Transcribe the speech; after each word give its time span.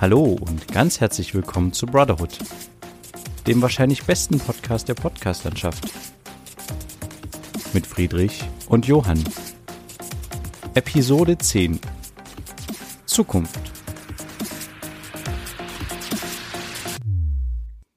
Hallo 0.00 0.38
und 0.40 0.66
ganz 0.72 0.98
herzlich 1.02 1.34
willkommen 1.34 1.74
zu 1.74 1.84
Brotherhood, 1.84 2.38
dem 3.46 3.60
wahrscheinlich 3.60 4.04
besten 4.04 4.38
Podcast 4.38 4.88
der 4.88 4.94
Podcastlandschaft. 4.94 5.92
Mit 7.74 7.86
Friedrich 7.86 8.42
und 8.70 8.86
Johann. 8.86 9.22
Episode 10.72 11.36
10 11.36 11.80
Zukunft. 13.04 13.60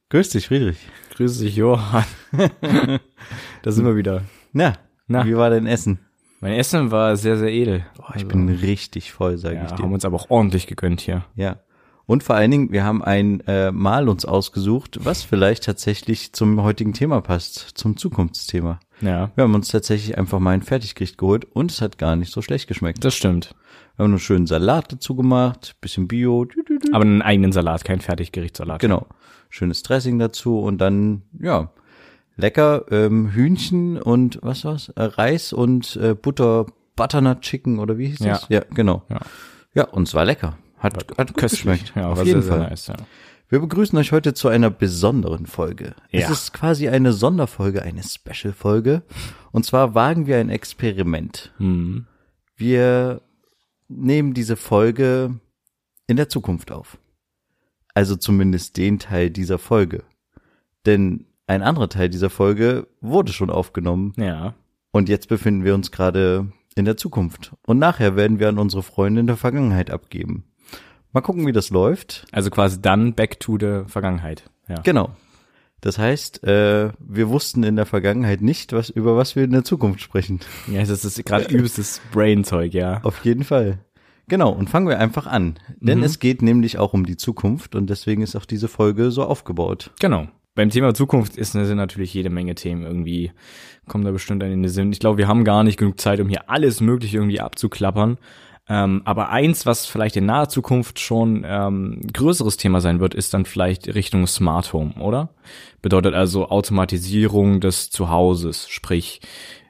Grüß 0.09 0.29
dich, 0.31 0.47
Friedrich. 0.47 0.79
Grüß 1.15 1.39
dich, 1.39 1.55
Johann. 1.55 2.03
da 3.61 3.71
sind 3.71 3.85
wir 3.85 3.95
wieder. 3.95 4.23
Na, 4.51 4.73
Na. 5.07 5.25
wie 5.25 5.37
war 5.37 5.49
dein 5.49 5.67
Essen? 5.67 5.99
Mein 6.41 6.51
Essen 6.51 6.91
war 6.91 7.15
sehr, 7.15 7.37
sehr 7.37 7.53
edel. 7.53 7.85
Boah, 7.95 8.13
ich 8.17 8.27
bin 8.27 8.49
richtig 8.49 9.13
voll, 9.13 9.37
sage 9.37 9.55
ja, 9.55 9.65
ich 9.67 9.71
dir. 9.71 9.83
haben 9.83 9.93
uns 9.93 10.03
aber 10.03 10.17
auch 10.17 10.29
ordentlich 10.29 10.67
gegönnt 10.67 10.99
hier. 10.99 11.23
Ja. 11.37 11.61
Und 12.05 12.21
vor 12.23 12.35
allen 12.35 12.51
Dingen, 12.51 12.71
wir 12.71 12.83
haben 12.83 13.01
ein 13.01 13.39
äh, 13.47 13.71
Mal 13.71 14.09
uns 14.09 14.25
ausgesucht, 14.25 14.99
was 15.03 15.23
vielleicht 15.23 15.63
tatsächlich 15.63 16.33
zum 16.33 16.61
heutigen 16.61 16.93
Thema 16.93 17.21
passt, 17.21 17.59
zum 17.75 17.95
Zukunftsthema. 17.95 18.79
Ja, 18.99 19.31
Wir 19.35 19.45
haben 19.45 19.55
uns 19.55 19.69
tatsächlich 19.69 20.17
einfach 20.17 20.39
mal 20.39 20.51
ein 20.51 20.61
Fertiggericht 20.63 21.17
geholt 21.17 21.45
und 21.45 21.71
es 21.71 21.81
hat 21.81 21.97
gar 21.97 22.15
nicht 22.17 22.31
so 22.31 22.41
schlecht 22.41 22.67
geschmeckt. 22.67 23.03
das 23.05 23.15
stimmt. 23.15 23.55
Wir 23.95 24.03
haben 24.03 24.11
einen 24.11 24.19
schönen 24.19 24.47
Salat 24.47 24.91
dazu 24.91 25.15
gemacht, 25.15 25.75
bisschen 25.79 26.07
Bio. 26.07 26.45
Aber 26.91 27.03
einen 27.05 27.21
eigenen 27.21 27.51
Salat, 27.51 27.85
kein 27.85 28.01
Fertiggerichtssalat. 28.01 28.81
genau, 28.81 29.07
schönes 29.49 29.83
Dressing 29.83 30.19
dazu 30.19 30.59
und 30.59 30.79
dann, 30.79 31.21
ja, 31.39 31.69
lecker 32.35 32.85
ähm, 32.91 33.29
Hühnchen 33.31 34.01
und 34.01 34.39
was 34.41 34.65
war's? 34.65 34.89
Äh, 34.89 35.03
Reis 35.03 35.53
und 35.53 35.95
äh, 35.97 36.15
Butter, 36.15 36.65
Butternut 36.95 37.41
Chicken 37.41 37.79
oder 37.79 37.97
wie 37.97 38.07
hieß 38.07 38.19
Ja. 38.19 38.33
das? 38.33 38.47
Ja, 38.49 38.61
genau. 38.73 39.03
Ja. 39.09 39.19
Ja, 39.75 39.83
und 39.85 40.07
es 40.07 40.13
war 40.15 40.25
lecker. 40.25 40.57
Hat, 40.83 40.97
hat 41.17 41.27
gut 41.29 41.37
Köstlich. 41.37 41.63
geschmeckt. 41.63 41.93
Ja, 41.95 42.09
Auf 42.09 42.17
war 42.19 42.25
jeden 42.25 42.41
sehr, 42.41 42.51
Fall. 42.51 42.59
sehr 42.61 42.69
nice. 42.69 42.87
Ja. 42.87 42.95
Wir 43.49 43.59
begrüßen 43.59 43.97
euch 43.99 44.11
heute 44.11 44.33
zu 44.33 44.47
einer 44.47 44.69
besonderen 44.69 45.45
Folge. 45.45 45.95
Es 46.11 46.23
Ja. 46.23 46.31
ist 46.31 46.53
quasi 46.53 46.89
eine 46.89 47.13
Sonderfolge, 47.13 47.81
eine 47.83 48.01
Special-Folge. 48.03 49.03
Und 49.51 49.65
zwar 49.65 49.95
wagen 49.95 50.27
wir 50.27 50.37
ein 50.37 50.49
Experiment. 50.49 51.53
Mhm. 51.59 52.07
Wir 52.55 53.21
nehmen 53.87 54.33
diese 54.33 54.55
Folge 54.55 55.39
in 56.07 56.17
der 56.17 56.29
Zukunft 56.29 56.71
auf. 56.71 56.97
Also 57.93 58.15
zumindest 58.15 58.77
den 58.77 58.97
Teil 58.99 59.29
dieser 59.29 59.59
Folge. 59.59 60.03
Denn 60.85 61.25
ein 61.45 61.61
anderer 61.61 61.89
Teil 61.89 62.09
dieser 62.09 62.29
Folge 62.29 62.87
wurde 63.01 63.33
schon 63.33 63.49
aufgenommen 63.51 64.13
ja, 64.17 64.55
und 64.91 65.09
jetzt 65.09 65.27
befinden 65.27 65.63
wir 65.63 65.75
uns 65.75 65.91
gerade 65.91 66.51
in 66.75 66.85
der 66.85 66.97
Zukunft. 66.97 67.53
Und 67.67 67.77
nachher 67.77 68.15
werden 68.15 68.39
wir 68.39 68.49
an 68.49 68.57
unsere 68.57 68.81
Freunde 68.81 69.19
in 69.21 69.27
der 69.27 69.37
Vergangenheit 69.37 69.91
abgeben. 69.91 70.45
Mal 71.13 71.21
gucken, 71.21 71.45
wie 71.47 71.51
das 71.51 71.69
läuft. 71.69 72.25
also 72.31 72.49
quasi 72.49 72.81
dann 72.81 73.13
back 73.13 73.39
to 73.39 73.57
the 73.59 73.81
Vergangenheit. 73.87 74.43
Ja. 74.67 74.81
Genau. 74.81 75.11
Das 75.81 75.97
heißt, 75.97 76.43
äh, 76.45 76.91
wir 76.99 77.29
wussten 77.29 77.63
in 77.63 77.75
der 77.75 77.85
Vergangenheit 77.85 78.41
nicht, 78.41 78.71
was 78.73 78.89
über 78.89 79.17
was 79.17 79.35
wir 79.35 79.43
in 79.43 79.51
der 79.51 79.63
Zukunft 79.65 79.99
sprechen. 80.01 80.39
ja, 80.67 80.79
das 80.83 81.03
ist 81.05 81.23
gerade 81.25 81.53
übelstes 81.53 81.99
Brain-Zeug, 82.13 82.73
ja. 82.73 83.01
Auf 83.03 83.23
jeden 83.25 83.43
Fall. 83.43 83.79
Genau, 84.29 84.51
und 84.51 84.69
fangen 84.69 84.87
wir 84.87 84.99
einfach 84.99 85.27
an. 85.27 85.55
Denn 85.81 85.97
Mhm. 85.99 86.05
es 86.05 86.19
geht 86.19 86.41
nämlich 86.41 86.77
auch 86.77 86.93
um 86.93 87.05
die 87.05 87.17
Zukunft 87.17 87.75
und 87.75 87.89
deswegen 87.89 88.21
ist 88.21 88.37
auch 88.37 88.45
diese 88.45 88.69
Folge 88.69 89.11
so 89.11 89.23
aufgebaut. 89.25 89.91
Genau. 89.99 90.27
Beim 90.55 90.69
Thema 90.69 90.93
Zukunft 90.93 91.35
ist 91.35 91.51
sind 91.51 91.75
natürlich 91.75 92.13
jede 92.13 92.29
Menge 92.29 92.55
Themen 92.55 92.83
irgendwie, 92.83 93.31
kommen 93.87 94.05
da 94.05 94.11
bestimmt 94.11 94.41
in 94.43 94.49
den 94.61 94.69
Sinn. 94.71 94.93
Ich 94.93 94.99
glaube, 94.99 95.17
wir 95.17 95.27
haben 95.27 95.43
gar 95.43 95.63
nicht 95.65 95.77
genug 95.77 95.99
Zeit, 95.99 96.21
um 96.21 96.29
hier 96.29 96.49
alles 96.49 96.79
Mögliche 96.79 97.17
irgendwie 97.17 97.41
abzuklappern. 97.41 98.17
Ähm, 98.69 99.01
aber 99.03 99.29
eins, 99.29 99.65
was 99.65 99.85
vielleicht 99.85 100.15
in 100.15 100.25
naher 100.25 100.47
Zukunft 100.47 100.99
schon 100.99 101.43
ähm, 101.45 102.01
größeres 102.13 102.55
Thema 102.57 102.79
sein 102.79 102.99
wird, 103.01 103.13
ist 103.13 103.33
dann 103.33 103.45
vielleicht 103.45 103.93
Richtung 103.93 104.25
Smart 104.25 104.71
Home, 104.71 104.93
oder? 104.99 105.29
Bedeutet 105.81 106.13
also 106.13 106.47
Automatisierung 106.47 107.59
des 107.59 107.89
Zuhauses, 107.89 108.69
sprich 108.69 109.19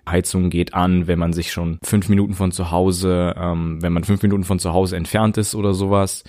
Heizung 0.07 0.49
geht 0.49 0.73
an, 0.73 1.07
wenn 1.07 1.17
man 1.17 1.33
sich 1.33 1.51
schon 1.51 1.79
fünf 1.83 2.09
Minuten 2.09 2.33
von 2.33 2.51
zu 2.51 2.71
Hause, 2.71 3.33
ähm, 3.37 3.81
wenn 3.81 3.93
man 3.93 4.03
fünf 4.03 4.21
Minuten 4.21 4.43
von 4.43 4.59
zu 4.59 4.73
Hause 4.73 4.97
entfernt 4.97 5.37
ist 5.37 5.55
oder 5.55 5.73
sowas. 5.73 6.23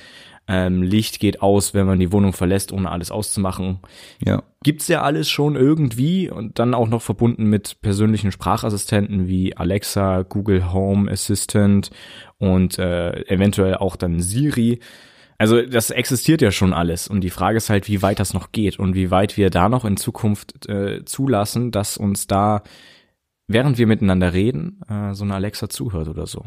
Ähm, 0.47 0.83
Licht 0.83 1.21
geht 1.21 1.41
aus, 1.41 1.73
wenn 1.73 1.87
man 1.87 1.99
die 1.99 2.13
Wohnung 2.13 2.35
verlässt, 2.35 2.73
ohne 2.73 2.91
alles 2.91 3.11
auszumachen. 3.11 3.79
Ja. 4.25 4.43
Gibt's 4.63 4.89
ja 4.89 5.03
alles 5.03 5.31
schon 5.31 5.57
irgendwie 5.57 6.31
und 6.31 6.59
dann 6.59 6.75
auch 6.75 6.89
noch 6.89 7.01
verbunden 7.01 7.45
mit 7.45 7.81
persönlichen 7.81 8.31
Sprachassistenten 8.31 9.27
wie 9.27 9.57
Alexa, 9.57 10.23
Google 10.23 10.73
Home 10.73 11.11
Assistant 11.11 11.91
und 12.39 12.79
äh, 12.79 13.27
eventuell 13.27 13.77
auch 13.77 13.97
dann 13.97 14.21
Siri. 14.21 14.81
Also 15.39 15.63
das 15.63 15.91
existiert 15.91 16.43
ja 16.43 16.51
schon 16.51 16.75
alles 16.75 17.09
und 17.09 17.23
die 17.23 17.31
Frage 17.31 17.57
ist 17.57 17.71
halt, 17.71 17.89
wie 17.89 18.03
weit 18.03 18.21
das 18.21 18.35
noch 18.35 18.53
geht 18.53 18.79
und 18.79 18.95
wie 18.95 19.11
weit 19.11 19.37
wir 19.37 19.51
da 19.51 19.69
noch 19.69 19.85
in 19.85 19.97
Zukunft 19.97 20.69
äh, 20.69 21.05
zulassen, 21.05 21.71
dass 21.71 21.97
uns 21.97 22.27
da, 22.27 22.63
während 23.47 23.79
wir 23.79 23.87
miteinander 23.87 24.33
reden, 24.33 24.81
äh, 24.89 25.15
so 25.15 25.25
eine 25.25 25.35
Alexa 25.35 25.69
zuhört 25.69 26.09
oder 26.09 26.27
so. 26.27 26.45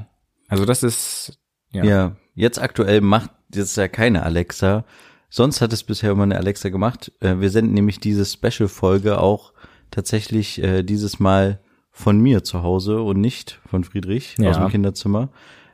Also 0.47 0.65
das 0.65 0.83
ist 0.83 1.39
ja. 1.71 1.83
ja, 1.83 2.15
jetzt 2.33 2.61
aktuell 2.61 3.01
macht 3.01 3.31
jetzt 3.53 3.77
ja 3.77 3.87
keine 3.87 4.23
Alexa. 4.23 4.85
Sonst 5.29 5.59
hat 5.61 5.73
es 5.73 5.83
bisher 5.83 6.11
immer 6.11 6.23
eine 6.23 6.37
Alexa 6.37 6.69
gemacht. 6.69 7.11
Äh, 7.19 7.39
wir 7.39 7.49
senden 7.49 7.73
nämlich 7.73 7.99
diese 7.99 8.25
Special-Folge 8.25 9.19
auch 9.19 9.53
tatsächlich 9.91 10.61
äh, 10.63 10.83
dieses 10.83 11.19
Mal 11.19 11.59
von 11.91 12.19
mir 12.19 12.43
zu 12.43 12.61
Hause 12.63 13.01
und 13.01 13.19
nicht 13.19 13.59
von 13.67 13.83
Friedrich 13.83 14.35
Ja. 14.39 14.51
aus 14.51 14.57
dem 14.57 14.69
Kinderzimmer. 14.69 15.29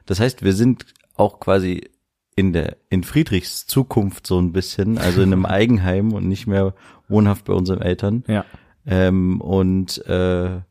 Das 0.06 0.20
heißt, 0.20 0.44
wir 0.44 0.54
sind 0.54 0.86
auch 1.16 1.40
quasi 1.40 1.90
in 2.36 2.52
der 2.54 2.78
in 2.90 3.04
Friedrichs 3.04 3.68
Zukunft 3.68 4.26
so 4.26 4.40
ein 4.40 4.54
bisschen, 4.54 4.98
also 4.98 5.22
in 5.22 5.32
einem 5.34 5.46
Eigenheim 5.60 6.14
und 6.14 6.28
nicht 6.28 6.48
mehr 6.48 6.74
wohnhaft 7.08 7.46
bei 7.46 7.54
unseren 7.54 7.82
Eltern. 7.82 8.24
ja, 8.28 8.46
Ähm, 8.86 9.40
und 9.40 10.04
äh, 10.08 10.62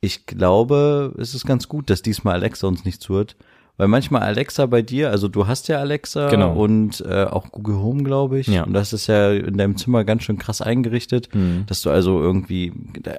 ich 0.00 0.26
glaube, 0.26 1.14
es 1.18 1.34
ist 1.34 1.46
ganz 1.46 1.68
gut, 1.68 1.90
dass 1.90 2.02
diesmal 2.02 2.34
Alexa 2.34 2.66
uns 2.66 2.84
nicht 2.84 3.00
zuhört. 3.02 3.36
Weil 3.76 3.88
manchmal 3.88 4.22
Alexa 4.22 4.66
bei 4.66 4.82
dir, 4.82 5.10
also 5.10 5.28
du 5.28 5.46
hast 5.46 5.68
ja 5.68 5.78
Alexa 5.78 6.28
Genau. 6.28 6.52
und 6.54 7.00
äh, 7.06 7.24
auch 7.24 7.50
Google 7.50 7.76
Home, 7.78 8.02
glaube 8.02 8.38
ich. 8.38 8.46
Ja. 8.46 8.64
Und 8.64 8.74
das 8.74 8.92
ist 8.92 9.06
ja 9.06 9.32
in 9.32 9.56
deinem 9.56 9.76
Zimmer 9.76 10.04
ganz 10.04 10.22
schön 10.24 10.38
krass 10.38 10.60
eingerichtet, 10.60 11.34
Mhm. 11.34 11.64
dass 11.66 11.80
du 11.82 11.90
also 11.90 12.20
irgendwie, 12.20 12.72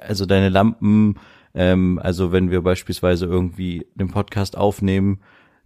also 0.06 0.24
deine 0.24 0.48
Lampen, 0.50 1.16
ähm, 1.54 1.98
also 2.02 2.30
wenn 2.32 2.50
wir 2.50 2.62
beispielsweise 2.62 3.26
irgendwie 3.26 3.86
den 3.96 4.08
Podcast 4.10 4.56
aufnehmen, 4.56 5.20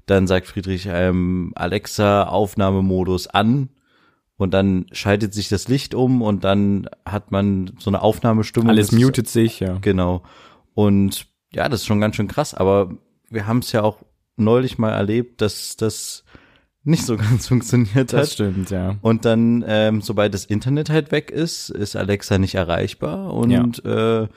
dann 0.07 0.27
sagt 0.27 0.47
Friedrich 0.47 0.89
ähm, 0.91 1.53
Alexa 1.57 2.25
Aufnahmemodus 2.25 3.27
an 3.27 3.69
und 4.39 4.55
dann 4.55 4.87
schaltet 4.93 5.35
sich 5.35 5.49
das 5.49 5.69
Licht 5.69 5.95
um 5.95 6.23
und 6.23 6.45
dann 6.45 6.89
hat 7.05 7.33
man 7.33 7.73
so 7.79 7.91
eine 7.91 8.03
Aufnahmestimmung. 8.03 8.71
alles 8.71 8.93
mutet 8.93 9.29
sich, 9.29 9.61
ja. 9.61 9.79
Genau. 9.81 10.23
Und 10.75 11.27
ja, 11.53 11.69
das 11.69 11.81
ist 11.81 11.87
schon 11.87 12.01
ganz 12.01 12.17
schön 12.17 12.29
krass, 12.29 12.55
aber 12.55 12.91
wir 13.31 13.47
haben 13.47 13.59
es 13.59 13.73
ja 13.73 13.83
auch 13.83 13.99
neulich 14.37 14.79
mal 14.79 14.91
erlebt, 14.93 15.41
dass 15.41 15.77
das 15.77 16.25
nicht 16.85 17.05
so 17.05 17.17
ganz 17.19 17.49
funktioniert 17.49 18.13
Das 18.13 18.21
hat. 18.21 18.33
stimmt, 18.33 18.71
ja. 18.71 18.97
Und 19.03 19.25
dann, 19.25 19.65
ähm, 19.67 20.03
sobald 20.03 20.35
das 20.35 20.45
Internet 20.45 20.91
halt 20.91 21.13
weg 21.13 21.31
ist, 21.31 21.71
ist 21.71 21.97
Alexa 21.97 22.39
nicht 22.39 22.55
erreichbar. 22.55 23.33
Und 23.35 23.85
äh, 23.85 24.29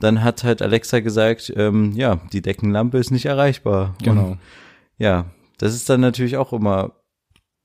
dann 0.00 0.22
hat 0.22 0.44
halt 0.44 0.62
Alexa 0.62 1.00
gesagt, 1.00 1.52
ähm, 1.56 1.92
ja, 1.92 2.20
die 2.32 2.42
Deckenlampe 2.42 2.98
ist 2.98 3.10
nicht 3.10 3.26
erreichbar. 3.26 3.94
Genau. 4.02 4.30
Und, 4.30 4.38
ja, 4.96 5.26
das 5.58 5.74
ist 5.74 5.88
dann 5.88 6.00
natürlich 6.00 6.36
auch 6.36 6.52
immer 6.52 6.92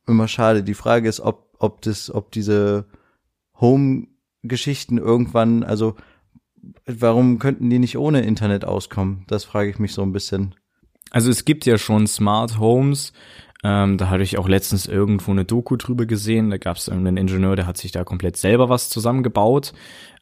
immer 0.06 0.28
schade. 0.28 0.64
Die 0.64 0.74
Frage 0.74 1.08
ist, 1.08 1.22
ob 1.22 1.44
ob 1.60 1.82
das, 1.82 2.14
ob 2.14 2.32
diese 2.32 2.86
Home-Geschichten 3.60 4.98
irgendwann, 4.98 5.64
also 5.64 5.96
warum 6.86 7.40
könnten 7.40 7.70
die 7.70 7.80
nicht 7.80 7.98
ohne 7.98 8.22
Internet 8.22 8.66
auskommen? 8.66 9.24
Das 9.28 9.46
frage 9.46 9.70
ich 9.70 9.80
mich 9.80 9.94
so 9.94 10.02
ein 10.02 10.12
bisschen. 10.12 10.56
Also 11.12 11.30
es 11.30 11.46
gibt 11.46 11.66
ja 11.66 11.78
schon 11.78 12.08
Smart 12.08 12.60
Homes. 12.60 13.14
Ähm, 13.66 13.98
da 13.98 14.10
hatte 14.10 14.24
ich 14.24 14.38
auch 14.38 14.50
letztens 14.50 14.88
irgendwo 14.88 15.32
eine 15.32 15.46
Doku 15.46 15.78
drüber 15.78 16.06
gesehen. 16.06 16.50
Da 16.50 16.58
gab 16.58 16.76
es 16.76 16.90
einen 16.90 17.16
Ingenieur, 17.16 17.56
der 17.56 17.66
hat 17.66 17.78
sich 17.78 17.94
da 17.94 18.04
komplett 18.04 18.36
selber 18.36 18.68
was 18.68 18.90
zusammengebaut. 18.90 19.74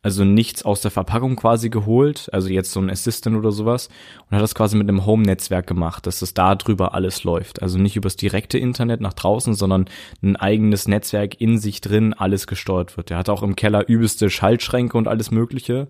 Also 0.04 0.24
nichts 0.24 0.64
aus 0.64 0.82
der 0.82 0.92
Verpackung 0.92 1.36
quasi 1.36 1.70
geholt. 1.70 2.30
Also 2.32 2.50
jetzt 2.50 2.72
so 2.72 2.80
ein 2.80 2.90
Assistant 2.92 3.36
oder 3.36 3.52
sowas. 3.52 3.90
Und 4.30 4.36
hat 4.36 4.44
das 4.44 4.54
quasi 4.54 4.78
mit 4.78 4.88
einem 4.88 5.08
Home-Netzwerk 5.08 5.66
gemacht, 5.66 6.06
dass 6.06 6.22
es 6.22 6.36
da 6.36 6.54
drüber 6.54 6.94
alles 6.94 7.24
läuft. 7.24 7.64
Also 7.64 7.80
nicht 7.80 7.96
übers 7.96 8.16
direkte 8.16 8.60
Internet 8.60 9.02
nach 9.02 9.14
draußen, 9.14 9.56
sondern 9.56 9.86
ein 10.22 10.36
eigenes 10.36 10.88
Netzwerk 10.88 11.42
in 11.42 11.58
sich 11.58 11.82
drin 11.82 12.14
alles 12.14 12.46
gesteuert 12.46 12.96
wird. 12.96 13.10
Der 13.10 13.18
hat 13.18 13.30
auch 13.30 13.42
im 13.42 13.56
Keller 13.56 13.88
übelste 13.90 14.30
Schaltschränke 14.30 14.98
und 14.98 15.08
alles 15.08 15.32
Mögliche 15.32 15.88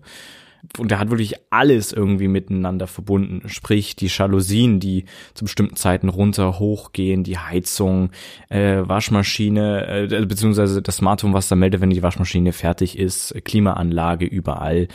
und 0.78 0.90
der 0.90 0.98
hat 0.98 1.10
wirklich 1.10 1.34
alles 1.50 1.92
irgendwie 1.92 2.28
miteinander 2.28 2.86
verbunden. 2.86 3.48
Sprich, 3.48 3.96
die 3.96 4.06
Jalousien, 4.06 4.78
die 4.80 5.04
zu 5.34 5.44
bestimmten 5.44 5.76
Zeiten 5.76 6.08
runter, 6.08 6.58
hoch 6.58 6.92
gehen, 6.92 7.24
die 7.24 7.38
Heizung, 7.38 8.10
äh, 8.48 8.82
Waschmaschine, 8.86 10.08
äh, 10.10 10.26
beziehungsweise 10.26 10.80
das 10.82 10.96
Smart 10.98 11.22
Home, 11.22 11.34
was 11.34 11.48
da 11.48 11.56
meldet, 11.56 11.80
wenn 11.80 11.90
die 11.90 12.02
Waschmaschine 12.02 12.52
fertig 12.52 12.98
ist, 12.98 13.34
Klimaanlage 13.44 14.24
überall. 14.24 14.88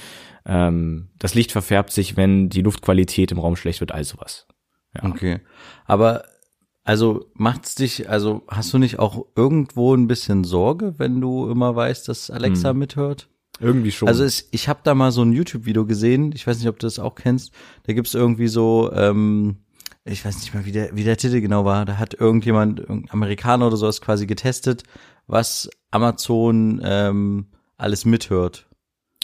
Ähm, 0.46 1.10
das 1.20 1.36
Licht 1.36 1.52
verfärbt 1.52 1.92
sich, 1.92 2.16
wenn 2.18 2.50
die 2.50 2.62
Luftqualität 2.62 3.32
im 3.32 3.40
Raum 3.40 3.56
schlecht 3.56 3.82
wird, 3.82 3.92
all 3.92 4.04
sowas. 4.04 4.48
Ja. 4.96 5.10
Okay. 5.10 5.40
Aber 5.86 6.24
Also 6.86 7.26
macht's 7.34 7.76
dich, 7.76 8.10
also 8.10 8.44
hast 8.48 8.74
du 8.74 8.78
nicht 8.78 8.98
auch 8.98 9.26
irgendwo 9.36 9.94
ein 9.94 10.08
bisschen 10.08 10.46
Sorge, 10.46 10.96
wenn 10.98 11.20
du 11.20 11.50
immer 11.52 11.76
weißt, 11.76 12.08
dass 12.08 12.32
Alexa 12.32 12.70
Hm. 12.70 12.78
mithört? 12.78 13.28
Irgendwie 13.60 13.92
schon. 13.92 14.08
Also 14.08 14.24
es, 14.24 14.48
ich 14.52 14.68
habe 14.70 14.80
da 14.84 14.94
mal 14.96 15.12
so 15.12 15.22
ein 15.24 15.32
YouTube-Video 15.34 15.86
gesehen, 15.86 16.32
ich 16.34 16.46
weiß 16.46 16.58
nicht, 16.60 16.68
ob 16.68 16.80
du 16.80 16.86
das 16.86 17.00
auch 17.00 17.16
kennst. 17.16 17.52
Da 17.86 17.94
gibt's 17.94 18.14
irgendwie 18.14 18.48
so, 18.48 18.92
ähm, 18.94 19.58
ich 20.06 20.24
weiß 20.24 20.38
nicht 20.38 20.54
mal, 20.54 20.66
wie 20.66 20.72
der, 20.72 20.96
wie 20.96 21.04
der 21.04 21.18
Titel 21.18 21.42
genau 21.42 21.66
war. 21.66 21.86
Da 21.86 21.98
hat 21.98 22.14
irgendjemand, 22.14 22.80
irgendein 22.80 23.12
Amerikaner 23.12 23.68
oder 23.68 23.78
sowas 23.78 24.02
quasi 24.02 24.28
getestet, 24.28 24.84
was 25.28 25.70
Amazon 25.92 26.82
ähm, 26.84 27.48
alles 27.78 28.06
mithört. 28.06 28.68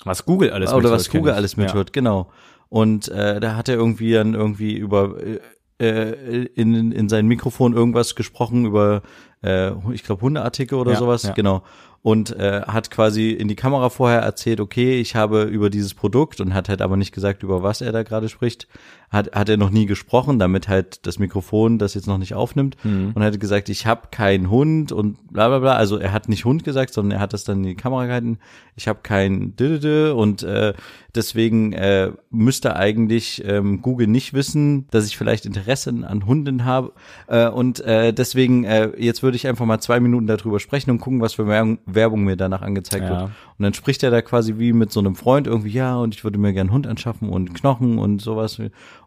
was 0.03 0.25
Google 0.25 0.51
alles 0.51 0.69
Oder 0.69 0.77
mithört, 0.77 1.00
was 1.00 1.09
kenn 1.09 1.21
Google 1.21 1.33
alles 1.33 1.57
mithört, 1.57 1.94
genau. 1.94 2.31
Und 2.69 3.07
äh, 3.09 3.39
da 3.39 3.56
hat 3.56 3.69
er 3.69 3.75
irgendwie 3.75 4.13
dann 4.13 4.33
irgendwie 4.33 4.75
über 4.75 5.18
äh, 5.24 5.39
äh, 5.80 6.45
in, 6.56 6.91
in 6.91 7.09
sein 7.09 7.27
Mikrofon 7.27 7.74
irgendwas 7.74 8.15
gesprochen 8.15 8.65
über, 8.65 9.01
äh, 9.44 9.71
ich 9.91 10.03
glaube, 10.03 10.21
Hundeartikel 10.21 10.77
oder 10.77 10.94
Ja, 10.94 10.97
sowas, 10.97 11.24
ja. 11.24 11.33
genau. 11.33 11.63
Und 12.04 12.38
äh, 12.38 12.62
hat 12.68 12.92
quasi 12.92 13.32
in 13.32 13.48
die 13.48 13.56
Kamera 13.56 13.90
vorher 13.90 14.20
erzählt, 14.20 14.60
okay, 14.60 15.00
ich 15.00 15.16
habe 15.16 15.44
über 15.44 15.70
dieses 15.70 15.94
Produkt 15.94 16.42
und 16.42 16.54
hat 16.54 16.68
halt 16.70 16.82
aber 16.82 16.98
nicht 16.98 17.14
gesagt, 17.14 17.44
über 17.44 17.64
was 17.64 17.80
er 17.80 17.94
da 17.94 18.04
gerade 18.04 18.28
spricht. 18.28 18.68
Hat, 19.13 19.33
hat 19.33 19.48
er 19.48 19.57
noch 19.57 19.69
nie 19.69 19.86
gesprochen, 19.86 20.39
damit 20.39 20.68
halt 20.68 21.06
das 21.07 21.19
Mikrofon 21.19 21.77
das 21.80 21.94
jetzt 21.94 22.07
noch 22.07 22.18
nicht 22.18 22.33
aufnimmt. 22.33 22.75
Mhm. 22.83 23.12
Und 23.13 23.24
hat 23.24 23.39
gesagt, 23.39 23.69
ich 23.69 23.86
habe 23.86 24.07
keinen 24.12 24.50
Hund 24.50 24.92
und 24.92 25.31
bla 25.31 25.48
bla 25.48 25.60
bla. 25.60 25.74
Also 25.75 25.98
er 25.98 26.12
hat 26.12 26.27
nicht 26.27 26.44
Hund 26.45 26.63
gesagt, 26.63 26.94
sondern 26.94 27.18
er 27.18 27.21
hat 27.21 27.31
das 27.31 27.44
dann 27.45 27.57
in 27.60 27.63
die 27.63 27.75
Kamera 27.75 28.07
gehalten. 28.07 28.39
Ich 28.75 28.88
habe 28.88 29.00
kein 29.04 29.56
Didede 29.56 30.15
und 30.15 30.42
äh, 30.44 30.74
deswegen 31.13 31.74
äh, 31.74 32.12
müsste 32.31 32.75
eigentlich 32.75 33.44
ähm, 33.45 33.81
Google 33.83 34.07
nicht 34.07 34.33
wissen, 34.33 34.88
dass 34.89 35.06
ich 35.06 35.16
vielleicht 35.16 35.45
Interesse 35.45 35.94
an 36.04 36.25
Hunden 36.25 36.66
habe. 36.66 36.94
Äh, 37.27 37.50
und 37.50 37.81
äh, 37.81 38.13
deswegen, 38.13 38.63
äh, 38.63 38.89
jetzt 38.98 39.21
würde 39.21 39.36
ich 39.36 39.48
einfach 39.48 39.66
mal 39.68 39.80
zwei 39.80 40.00
Minuten 40.00 40.25
darüber 40.25 40.59
sprechen 40.59 40.89
und 40.89 40.98
gucken, 41.00 41.21
was 41.21 41.33
für 41.36 41.48
Werbung, 41.48 41.77
Werbung 41.86 42.24
mir 42.24 42.36
danach 42.36 42.63
angezeigt 42.63 43.04
Ja. 43.06 43.09
wird. 43.12 43.21
Und 43.24 43.63
dann 43.63 43.75
spricht 43.75 44.01
er 44.01 44.09
da 44.09 44.24
quasi 44.24 44.57
wie 44.57 44.74
mit 44.74 44.92
so 44.92 45.00
einem 45.00 45.16
Freund 45.16 45.45
irgendwie, 45.45 45.69
ja, 45.69 45.98
und 45.98 46.16
ich 46.16 46.24
würde 46.24 46.39
mir 46.39 46.51
gern 46.54 46.63
einen 46.68 46.74
Hund 46.74 46.88
anschaffen 46.88 47.30
und 47.30 47.54
Knochen 47.54 48.00
und 48.00 48.19
sowas. 48.21 48.59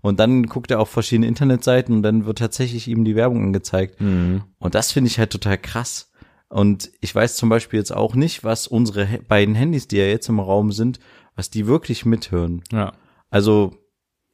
Und 0.02 0.20
dann 0.20 0.44
guckt 0.44 0.70
er 0.70 0.80
auf 0.80 0.88
verschiedene 0.88 1.26
Internetseiten 1.26 1.96
und 1.96 2.02
dann 2.02 2.26
wird 2.26 2.38
tatsächlich 2.38 2.88
ihm 2.88 3.04
die 3.04 3.16
Werbung 3.16 3.42
angezeigt. 3.42 4.00
Mhm. 4.00 4.42
Und 4.58 4.74
das 4.74 4.92
finde 4.92 5.08
ich 5.08 5.18
halt 5.18 5.30
total 5.30 5.58
krass. 5.58 6.12
Und 6.48 6.90
ich 7.00 7.14
weiß 7.14 7.36
zum 7.36 7.48
Beispiel 7.48 7.78
jetzt 7.78 7.94
auch 7.94 8.14
nicht, 8.14 8.44
was 8.44 8.66
unsere 8.66 9.06
beiden 9.28 9.54
Handys, 9.54 9.88
die 9.88 9.96
ja 9.96 10.04
jetzt 10.04 10.28
im 10.28 10.38
Raum 10.38 10.70
sind, 10.70 11.00
was 11.34 11.50
die 11.50 11.66
wirklich 11.66 12.04
mithören. 12.04 12.62
Ja. 12.70 12.92
Also 13.30 13.76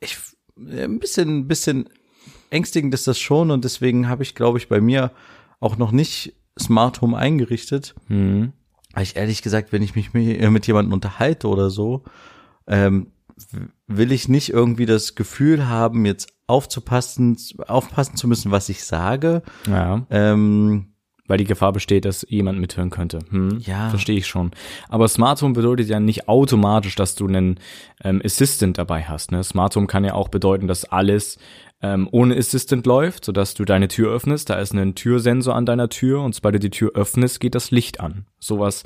ich 0.00 0.18
ein 0.56 0.98
bisschen, 0.98 1.38
ein 1.40 1.48
bisschen 1.48 1.88
ängstigend 2.50 2.92
ist 2.92 3.08
das 3.08 3.18
schon 3.18 3.50
und 3.50 3.64
deswegen 3.64 4.08
habe 4.08 4.22
ich, 4.22 4.34
glaube 4.34 4.58
ich, 4.58 4.68
bei 4.68 4.80
mir 4.80 5.10
auch 5.60 5.78
noch 5.78 5.92
nicht 5.92 6.34
Smart 6.58 7.00
Home 7.00 7.16
eingerichtet. 7.16 7.94
Mhm. 8.08 8.52
Weil 8.92 9.04
ich 9.04 9.16
ehrlich 9.16 9.40
gesagt, 9.40 9.72
wenn 9.72 9.82
ich 9.82 9.94
mich 9.94 10.12
mit 10.12 10.50
mit 10.50 10.66
jemandem 10.66 10.92
unterhalte 10.92 11.48
oder 11.48 11.70
so, 11.70 12.04
ähm, 12.66 13.12
will 13.86 14.12
ich 14.12 14.28
nicht 14.28 14.50
irgendwie 14.50 14.86
das 14.86 15.14
Gefühl 15.14 15.68
haben, 15.68 16.04
jetzt 16.06 16.32
aufzupassen, 16.46 17.36
aufpassen 17.66 18.16
zu 18.16 18.28
müssen, 18.28 18.50
was 18.50 18.68
ich 18.68 18.84
sage. 18.84 19.42
Ja. 19.68 20.06
Ähm, 20.10 20.88
Weil 21.26 21.38
die 21.38 21.44
Gefahr 21.44 21.72
besteht, 21.72 22.04
dass 22.04 22.26
jemand 22.28 22.58
mithören 22.58 22.90
könnte. 22.90 23.20
Hm, 23.30 23.58
Ja. 23.64 23.88
Verstehe 23.90 24.16
ich 24.18 24.26
schon. 24.26 24.50
Aber 24.88 25.08
Smart 25.08 25.40
Home 25.42 25.54
bedeutet 25.54 25.88
ja 25.88 25.98
nicht 26.00 26.28
automatisch, 26.28 26.94
dass 26.96 27.14
du 27.14 27.26
einen 27.26 27.58
ähm, 28.02 28.20
Assistant 28.24 28.76
dabei 28.76 29.04
hast. 29.04 29.32
Ne? 29.32 29.42
Smart 29.44 29.74
Home 29.76 29.86
kann 29.86 30.04
ja 30.04 30.14
auch 30.14 30.28
bedeuten, 30.28 30.66
dass 30.66 30.84
alles 30.84 31.38
ähm, 31.80 32.08
ohne 32.12 32.36
Assistant 32.36 32.86
läuft, 32.86 33.24
sodass 33.24 33.54
du 33.54 33.64
deine 33.64 33.88
Tür 33.88 34.12
öffnest. 34.12 34.50
Da 34.50 34.54
ist 34.60 34.72
ein 34.74 34.94
Türsensor 34.94 35.54
an 35.54 35.66
deiner 35.66 35.88
Tür 35.88 36.20
und 36.22 36.34
sobald 36.34 36.56
du 36.56 36.60
die 36.60 36.70
Tür 36.70 36.92
öffnest, 36.94 37.40
geht 37.40 37.54
das 37.54 37.70
Licht 37.70 37.98
an. 38.00 38.26
Sowas 38.38 38.84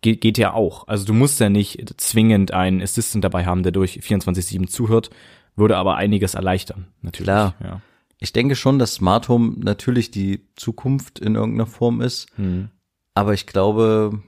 geht, 0.00 0.20
geht 0.20 0.38
ja 0.38 0.52
auch. 0.52 0.86
Also 0.88 1.04
du 1.04 1.14
musst 1.14 1.40
ja 1.40 1.48
nicht 1.48 2.00
zwingend 2.00 2.52
einen 2.52 2.82
Assistant 2.82 3.24
dabei 3.24 3.46
haben, 3.46 3.62
der 3.62 3.72
durch 3.72 4.00
24-7 4.00 4.68
zuhört, 4.68 5.10
würde 5.56 5.76
aber 5.76 5.96
einiges 5.96 6.34
erleichtern. 6.34 6.88
Natürlich. 7.02 7.26
Klar. 7.26 7.54
Ja. 7.62 7.80
ich 8.18 8.32
denke 8.32 8.56
schon, 8.56 8.78
dass 8.78 8.94
Smart 8.94 9.28
Home 9.28 9.56
natürlich 9.58 10.10
die 10.10 10.46
Zukunft 10.56 11.18
in 11.18 11.34
irgendeiner 11.34 11.66
Form 11.66 12.00
ist. 12.00 12.26
Hm. 12.36 12.68
Aber 13.14 13.34
ich 13.34 13.46
glaube, 13.46 14.22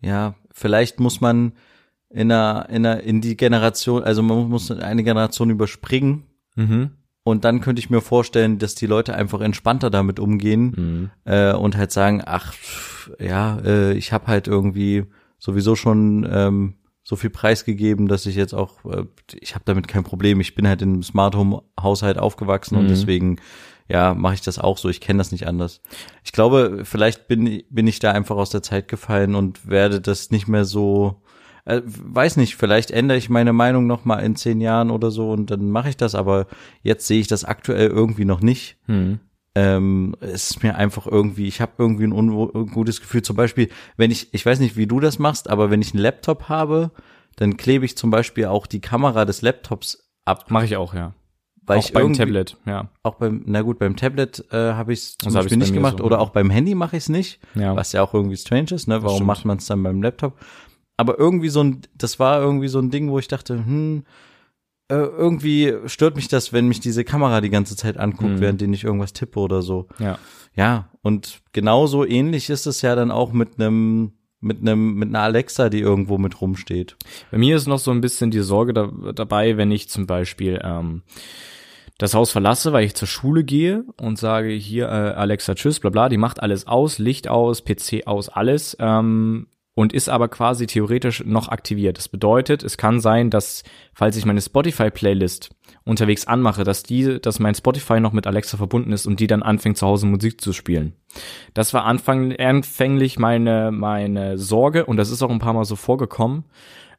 ja, 0.00 0.34
vielleicht 0.52 0.98
muss 0.98 1.20
man 1.20 1.52
in 2.10 2.30
einer, 2.30 2.68
in 2.68 2.86
einer, 2.86 3.00
in 3.02 3.20
die 3.20 3.36
Generation, 3.36 4.02
also 4.02 4.22
man 4.22 4.48
muss 4.48 4.70
eine 4.70 5.04
Generation 5.04 5.50
überspringen. 5.50 6.24
Mhm. 6.54 6.90
Und 7.24 7.44
dann 7.44 7.60
könnte 7.62 7.80
ich 7.80 7.88
mir 7.90 8.02
vorstellen, 8.02 8.58
dass 8.58 8.74
die 8.74 8.86
Leute 8.86 9.14
einfach 9.14 9.40
entspannter 9.40 9.88
damit 9.90 10.20
umgehen 10.20 10.74
Mhm. 10.76 11.10
äh, 11.24 11.54
und 11.54 11.76
halt 11.76 11.90
sagen, 11.90 12.22
ach, 12.24 12.54
ja, 13.18 13.58
äh, 13.64 13.94
ich 13.94 14.12
habe 14.12 14.26
halt 14.26 14.46
irgendwie 14.46 15.04
sowieso 15.38 15.74
schon 15.74 16.28
ähm, 16.30 16.74
so 17.02 17.16
viel 17.16 17.30
preisgegeben, 17.30 18.08
dass 18.08 18.26
ich 18.26 18.36
jetzt 18.36 18.54
auch, 18.54 18.84
äh, 18.84 19.04
ich 19.40 19.54
habe 19.54 19.64
damit 19.66 19.88
kein 19.88 20.04
Problem. 20.04 20.40
Ich 20.40 20.54
bin 20.54 20.68
halt 20.68 20.82
in 20.82 20.92
einem 20.92 21.02
Smart 21.02 21.34
Home 21.34 21.62
Haushalt 21.80 22.18
aufgewachsen 22.18 22.76
und 22.76 22.84
Mhm. 22.84 22.88
deswegen, 22.88 23.36
ja, 23.88 24.14
mache 24.14 24.34
ich 24.34 24.40
das 24.42 24.58
auch 24.58 24.76
so. 24.78 24.88
Ich 24.90 25.00
kenne 25.00 25.18
das 25.18 25.32
nicht 25.32 25.46
anders. 25.46 25.80
Ich 26.24 26.32
glaube, 26.32 26.80
vielleicht 26.84 27.26
bin 27.28 27.62
bin 27.70 27.86
ich 27.86 27.98
da 28.00 28.12
einfach 28.12 28.36
aus 28.36 28.50
der 28.50 28.62
Zeit 28.62 28.88
gefallen 28.88 29.34
und 29.34 29.66
werde 29.68 30.00
das 30.00 30.30
nicht 30.30 30.46
mehr 30.48 30.64
so. 30.66 31.22
Äh, 31.66 31.80
weiß 31.84 32.36
nicht, 32.36 32.56
vielleicht 32.56 32.90
ändere 32.90 33.16
ich 33.18 33.30
meine 33.30 33.52
Meinung 33.54 33.86
noch 33.86 34.04
mal 34.04 34.18
in 34.18 34.36
zehn 34.36 34.60
Jahren 34.60 34.90
oder 34.90 35.10
so 35.10 35.30
und 35.30 35.50
dann 35.50 35.70
mache 35.70 35.88
ich 35.88 35.96
das, 35.96 36.14
aber 36.14 36.46
jetzt 36.82 37.06
sehe 37.06 37.20
ich 37.20 37.26
das 37.26 37.44
aktuell 37.44 37.88
irgendwie 37.88 38.26
noch 38.26 38.40
nicht 38.42 38.76
Mhm. 38.86 39.18
ähm, 39.54 40.14
es 40.20 40.50
ist 40.50 40.62
mir 40.62 40.74
einfach 40.76 41.06
irgendwie, 41.06 41.46
ich 41.46 41.60
habe 41.60 41.72
irgendwie 41.78 42.04
ein 42.04 42.12
ungutes 42.12 43.00
Gefühl. 43.00 43.22
Zum 43.22 43.36
Beispiel, 43.36 43.68
wenn 43.96 44.10
ich, 44.10 44.34
ich 44.34 44.44
weiß 44.44 44.58
nicht, 44.60 44.76
wie 44.76 44.86
du 44.86 45.00
das 45.00 45.18
machst, 45.18 45.48
aber 45.48 45.70
wenn 45.70 45.80
ich 45.80 45.94
einen 45.94 46.02
Laptop 46.02 46.48
habe, 46.48 46.90
dann 47.36 47.56
klebe 47.56 47.84
ich 47.84 47.96
zum 47.96 48.10
Beispiel 48.10 48.46
auch 48.46 48.66
die 48.66 48.80
Kamera 48.80 49.24
des 49.24 49.40
Laptops 49.42 50.10
ab, 50.24 50.50
Mache 50.50 50.64
ich 50.66 50.76
auch, 50.76 50.92
ja. 50.94 51.14
weil 51.66 51.78
auch 51.78 51.84
ich 51.84 51.92
beim 51.92 52.12
Tablet, 52.12 52.56
ja. 52.66 52.90
auch 53.02 53.14
beim, 53.14 53.42
na 53.46 53.62
gut, 53.62 53.78
beim 53.78 53.96
Tablet 53.96 54.44
äh, 54.52 54.56
habe 54.74 54.92
ich 54.92 55.00
es 55.00 55.18
zum 55.18 55.34
hab 55.34 55.42
Beispiel 55.42 55.58
nicht 55.58 55.72
gemacht 55.74 55.96
so, 55.98 56.04
oder 56.04 56.16
ja. 56.16 56.22
auch 56.22 56.30
beim 56.30 56.50
Handy 56.50 56.74
mache 56.74 56.96
ich 56.96 57.04
es 57.04 57.08
nicht, 57.08 57.40
Ja. 57.54 57.74
was 57.76 57.92
ja 57.92 58.02
auch 58.02 58.12
irgendwie 58.14 58.36
strange 58.36 58.70
ist, 58.72 58.86
ne? 58.88 59.02
Warum 59.02 59.24
macht 59.24 59.44
man 59.44 59.58
es 59.58 59.66
dann 59.66 59.82
beim 59.82 60.02
Laptop? 60.02 60.38
Aber 60.96 61.18
irgendwie 61.18 61.48
so 61.48 61.62
ein, 61.62 61.80
das 61.96 62.18
war 62.18 62.40
irgendwie 62.40 62.68
so 62.68 62.78
ein 62.78 62.90
Ding, 62.90 63.10
wo 63.10 63.18
ich 63.18 63.28
dachte, 63.28 63.54
hm, 63.56 64.04
äh, 64.88 64.94
irgendwie 64.96 65.72
stört 65.86 66.14
mich 66.16 66.28
das, 66.28 66.52
wenn 66.52 66.68
mich 66.68 66.78
diese 66.80 67.04
Kamera 67.04 67.40
die 67.40 67.50
ganze 67.50 67.74
Zeit 67.76 67.96
anguckt, 67.96 68.34
Mhm. 68.34 68.40
während 68.40 68.62
ich 68.62 68.84
irgendwas 68.84 69.12
tippe 69.12 69.40
oder 69.40 69.62
so. 69.62 69.88
Ja. 69.98 70.18
Ja, 70.56 70.90
und 71.02 71.40
genauso 71.52 72.04
ähnlich 72.04 72.48
ist 72.50 72.66
es 72.66 72.80
ja 72.82 72.94
dann 72.94 73.10
auch 73.10 73.32
mit 73.32 73.58
einem 73.60 74.12
mit 74.40 74.60
einem 74.60 74.94
mit 74.96 75.08
einer 75.08 75.20
Alexa, 75.22 75.70
die 75.70 75.80
irgendwo 75.80 76.18
mit 76.18 76.38
rumsteht. 76.42 76.96
Bei 77.30 77.38
mir 77.38 77.56
ist 77.56 77.66
noch 77.66 77.78
so 77.78 77.90
ein 77.90 78.02
bisschen 78.02 78.30
die 78.30 78.40
Sorge 78.42 78.74
da, 78.74 78.92
dabei, 79.14 79.56
wenn 79.56 79.72
ich 79.72 79.88
zum 79.88 80.06
Beispiel 80.06 80.60
ähm, 80.62 81.02
das 81.96 82.12
Haus 82.12 82.30
verlasse, 82.30 82.72
weil 82.74 82.84
ich 82.84 82.94
zur 82.94 83.08
Schule 83.08 83.42
gehe 83.42 83.84
und 83.96 84.18
sage 84.18 84.50
hier 84.50 84.84
äh, 84.88 85.14
Alexa 85.14 85.54
tschüss, 85.54 85.80
bla 85.80 85.88
bla, 85.88 86.08
die 86.10 86.18
macht 86.18 86.42
alles 86.42 86.66
aus, 86.66 86.98
Licht 86.98 87.26
aus, 87.26 87.64
PC 87.64 88.06
aus, 88.06 88.28
alles 88.28 88.76
ähm, 88.80 89.46
und 89.74 89.92
ist 89.92 90.08
aber 90.08 90.28
quasi 90.28 90.66
theoretisch 90.66 91.24
noch 91.24 91.48
aktiviert. 91.48 91.98
Das 91.98 92.08
bedeutet, 92.08 92.62
es 92.62 92.76
kann 92.76 93.00
sein, 93.00 93.30
dass 93.30 93.64
falls 93.92 94.16
ich 94.16 94.24
meine 94.24 94.40
Spotify-Playlist 94.40 95.50
unterwegs 95.84 96.26
anmache, 96.26 96.64
dass 96.64 96.82
die, 96.82 97.20
dass 97.20 97.40
mein 97.40 97.54
Spotify 97.54 98.00
noch 98.00 98.12
mit 98.12 98.26
Alexa 98.26 98.56
verbunden 98.56 98.92
ist 98.92 99.06
und 99.06 99.20
die 99.20 99.26
dann 99.26 99.42
anfängt 99.42 99.76
zu 99.76 99.86
Hause 99.86 100.06
Musik 100.06 100.40
zu 100.40 100.52
spielen. 100.52 100.94
Das 101.52 101.74
war 101.74 101.84
anfang, 101.84 102.34
anfänglich 102.36 103.18
meine 103.18 103.70
meine 103.72 104.38
Sorge 104.38 104.86
und 104.86 104.96
das 104.96 105.10
ist 105.10 105.22
auch 105.22 105.30
ein 105.30 105.40
paar 105.40 105.54
Mal 105.54 105.64
so 105.64 105.76
vorgekommen. 105.76 106.44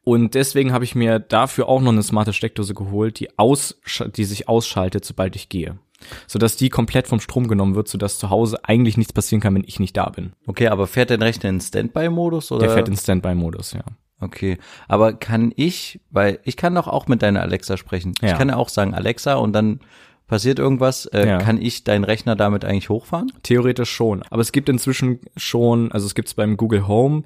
Und 0.08 0.34
deswegen 0.34 0.72
habe 0.72 0.84
ich 0.84 0.94
mir 0.94 1.18
dafür 1.18 1.68
auch 1.68 1.80
noch 1.80 1.90
eine 1.90 2.02
smarte 2.04 2.32
Steckdose 2.32 2.74
geholt, 2.74 3.18
die 3.18 3.36
aus, 3.40 3.80
die 4.14 4.24
sich 4.24 4.48
ausschaltet, 4.48 5.04
sobald 5.04 5.34
ich 5.34 5.48
gehe. 5.48 5.80
Sodass 6.26 6.56
die 6.56 6.68
komplett 6.68 7.06
vom 7.08 7.20
Strom 7.20 7.48
genommen 7.48 7.74
wird, 7.74 7.88
sodass 7.88 8.18
zu 8.18 8.30
Hause 8.30 8.58
eigentlich 8.64 8.96
nichts 8.96 9.12
passieren 9.12 9.40
kann, 9.40 9.54
wenn 9.54 9.64
ich 9.66 9.80
nicht 9.80 9.96
da 9.96 10.08
bin. 10.10 10.32
Okay, 10.46 10.68
aber 10.68 10.86
fährt 10.86 11.10
dein 11.10 11.22
Rechner 11.22 11.48
in 11.50 11.60
Standby-Modus 11.60 12.52
oder? 12.52 12.66
Der 12.66 12.74
fährt 12.74 12.88
in 12.88 12.96
Standby-Modus, 12.96 13.72
ja. 13.72 13.82
Okay, 14.20 14.56
aber 14.88 15.12
kann 15.12 15.52
ich, 15.56 16.00
weil 16.10 16.38
ich 16.44 16.56
kann 16.56 16.74
doch 16.74 16.88
auch 16.88 17.06
mit 17.06 17.22
deiner 17.22 17.42
Alexa 17.42 17.76
sprechen. 17.76 18.14
Ich 18.22 18.30
Ja. 18.30 18.36
kann 18.38 18.48
ja 18.48 18.56
auch 18.56 18.70
sagen 18.70 18.94
Alexa 18.94 19.34
und 19.34 19.52
dann 19.52 19.80
passiert 20.26 20.58
irgendwas. 20.58 21.06
Äh, 21.06 21.26
Ja. 21.28 21.38
Kann 21.38 21.60
ich 21.60 21.84
deinen 21.84 22.04
Rechner 22.04 22.36
damit 22.36 22.64
eigentlich 22.64 22.88
hochfahren? 22.88 23.30
Theoretisch 23.42 23.90
schon. 23.90 24.22
Aber 24.30 24.42
es 24.42 24.52
gibt 24.52 24.68
inzwischen 24.68 25.20
schon, 25.36 25.92
also 25.92 26.06
es 26.06 26.14
gibt 26.14 26.28
es 26.28 26.34
beim 26.34 26.56
Google 26.56 26.86
Home, 26.88 27.22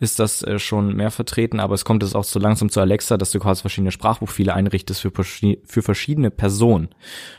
ist 0.00 0.18
das 0.18 0.42
äh, 0.42 0.58
schon 0.58 0.96
mehr 0.96 1.12
vertreten, 1.12 1.60
aber 1.60 1.74
es 1.74 1.84
kommt 1.84 2.02
jetzt 2.02 2.16
auch 2.16 2.24
so 2.24 2.40
langsam 2.40 2.70
zu 2.70 2.80
Alexa, 2.80 3.16
dass 3.16 3.30
du 3.30 3.38
quasi 3.38 3.60
verschiedene 3.60 3.92
Sprachprofile 3.92 4.52
einrichtest 4.52 5.00
für, 5.00 5.12
für 5.12 5.82
verschiedene 5.82 6.32
Personen. 6.32 6.88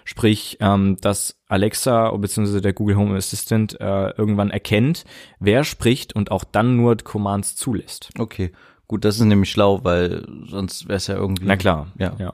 Sprich, 0.06 0.58
ähm, 0.62 0.98
dass 1.02 1.36
Alexa 1.48 2.10
bzw. 2.16 2.62
der 2.62 2.72
Google 2.72 2.96
Home 2.96 3.18
Assistant 3.18 3.80
äh, 3.82 4.12
irgendwann 4.18 4.50
erkennt, 4.50 5.04
wer 5.40 5.66
spricht 5.66 6.16
und 6.16 6.32
auch 6.32 6.46
dann 6.46 6.78
nur 6.78 6.96
Commands 6.98 7.58
zulässt. 7.58 8.12
Okay, 8.18 8.54
gut, 8.88 9.04
das 9.04 9.16
ist 9.20 9.26
nämlich 9.26 9.52
schlau, 9.52 9.84
weil 9.84 10.26
sonst 10.48 10.88
wäre 10.88 10.98
es 10.98 11.08
ja 11.08 11.16
irgendwie. 11.16 11.46
Na 11.46 11.58
klar, 11.58 11.88
Ja. 11.98 12.16
ja. 12.18 12.34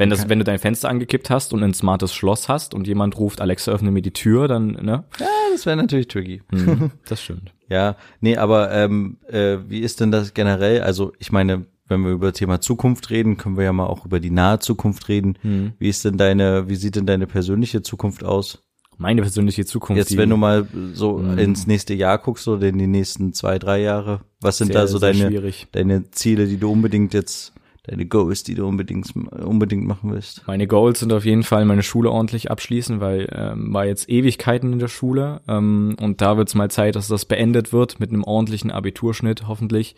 Wenn 0.00 0.10
das, 0.10 0.28
wenn 0.28 0.38
du 0.38 0.44
dein 0.44 0.58
Fenster 0.58 0.88
angekippt 0.88 1.30
hast 1.30 1.52
und 1.52 1.62
ein 1.62 1.74
smartes 1.74 2.12
Schloss 2.14 2.48
hast 2.48 2.74
und 2.74 2.86
jemand 2.86 3.18
ruft, 3.18 3.40
Alexa, 3.40 3.70
öffne 3.70 3.90
mir 3.90 4.02
die 4.02 4.12
Tür, 4.12 4.48
dann, 4.48 4.68
ne? 4.72 5.04
Ja, 5.18 5.26
das 5.52 5.66
wäre 5.66 5.76
natürlich 5.76 6.08
tricky. 6.08 6.42
Hm, 6.50 6.90
das 7.08 7.22
stimmt. 7.22 7.52
Ja, 7.68 7.96
nee, 8.20 8.36
aber 8.36 8.72
ähm, 8.72 9.18
äh, 9.28 9.58
wie 9.68 9.80
ist 9.80 10.00
denn 10.00 10.10
das 10.10 10.34
generell? 10.34 10.80
Also 10.80 11.12
ich 11.18 11.30
meine, 11.32 11.66
wenn 11.86 12.02
wir 12.02 12.12
über 12.12 12.32
Thema 12.32 12.60
Zukunft 12.60 13.10
reden, 13.10 13.36
können 13.36 13.56
wir 13.56 13.64
ja 13.64 13.72
mal 13.72 13.86
auch 13.86 14.06
über 14.06 14.20
die 14.20 14.30
nahe 14.30 14.58
Zukunft 14.58 15.08
reden. 15.08 15.36
Hm. 15.42 15.72
Wie 15.78 15.88
ist 15.88 16.04
denn 16.04 16.16
deine, 16.16 16.68
wie 16.68 16.76
sieht 16.76 16.96
denn 16.96 17.06
deine 17.06 17.26
persönliche 17.26 17.82
Zukunft 17.82 18.24
aus? 18.24 18.62
Meine 18.96 19.22
persönliche 19.22 19.64
Zukunft. 19.64 19.98
Jetzt, 19.98 20.16
wenn 20.16 20.28
du 20.30 20.36
mal 20.36 20.66
so 20.92 21.18
Mhm. 21.18 21.38
ins 21.38 21.66
nächste 21.66 21.94
Jahr 21.94 22.18
guckst 22.18 22.46
oder 22.48 22.66
in 22.68 22.78
die 22.78 22.86
nächsten 22.86 23.32
zwei, 23.32 23.58
drei 23.58 23.80
Jahre, 23.80 24.20
was 24.40 24.58
sind 24.58 24.72
sehr, 24.72 24.82
da 24.82 24.86
so 24.86 24.98
deine, 24.98 25.28
schwierig. 25.28 25.68
deine 25.72 26.10
Ziele, 26.10 26.46
die 26.46 26.58
du 26.58 26.70
unbedingt 26.70 27.14
jetzt, 27.14 27.54
deine 27.84 28.06
Goals, 28.06 28.42
die 28.42 28.54
du 28.54 28.66
unbedingt, 28.66 29.14
unbedingt 29.14 29.86
machen 29.86 30.12
willst? 30.12 30.46
Meine 30.46 30.66
Goals 30.66 31.00
sind 31.00 31.12
auf 31.12 31.24
jeden 31.24 31.42
Fall 31.42 31.64
meine 31.64 31.82
Schule 31.82 32.10
ordentlich 32.10 32.50
abschließen, 32.50 33.00
weil 33.00 33.28
ähm, 33.32 33.72
war 33.72 33.86
jetzt 33.86 34.08
Ewigkeiten 34.08 34.72
in 34.72 34.78
der 34.78 34.88
Schule 34.88 35.40
ähm, 35.48 35.96
und 36.00 36.20
da 36.20 36.36
wird's 36.36 36.54
mal 36.54 36.70
Zeit, 36.70 36.96
dass 36.96 37.08
das 37.08 37.24
beendet 37.24 37.72
wird 37.72 38.00
mit 38.00 38.10
einem 38.10 38.24
ordentlichen 38.24 38.70
Abiturschnitt 38.70 39.48
hoffentlich 39.48 39.96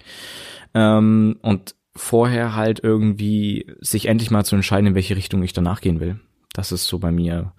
ähm, 0.74 1.38
und 1.42 1.74
vorher 1.94 2.54
halt 2.56 2.80
irgendwie 2.82 3.66
sich 3.80 4.06
endlich 4.06 4.30
mal 4.30 4.44
zu 4.44 4.56
entscheiden, 4.56 4.88
in 4.88 4.94
welche 4.94 5.16
Richtung 5.16 5.42
ich 5.42 5.52
danach 5.52 5.80
gehen 5.80 6.00
will. 6.00 6.20
Das 6.54 6.72
ist 6.72 6.86
so 6.86 6.98
bei 6.98 7.12
mir 7.12 7.52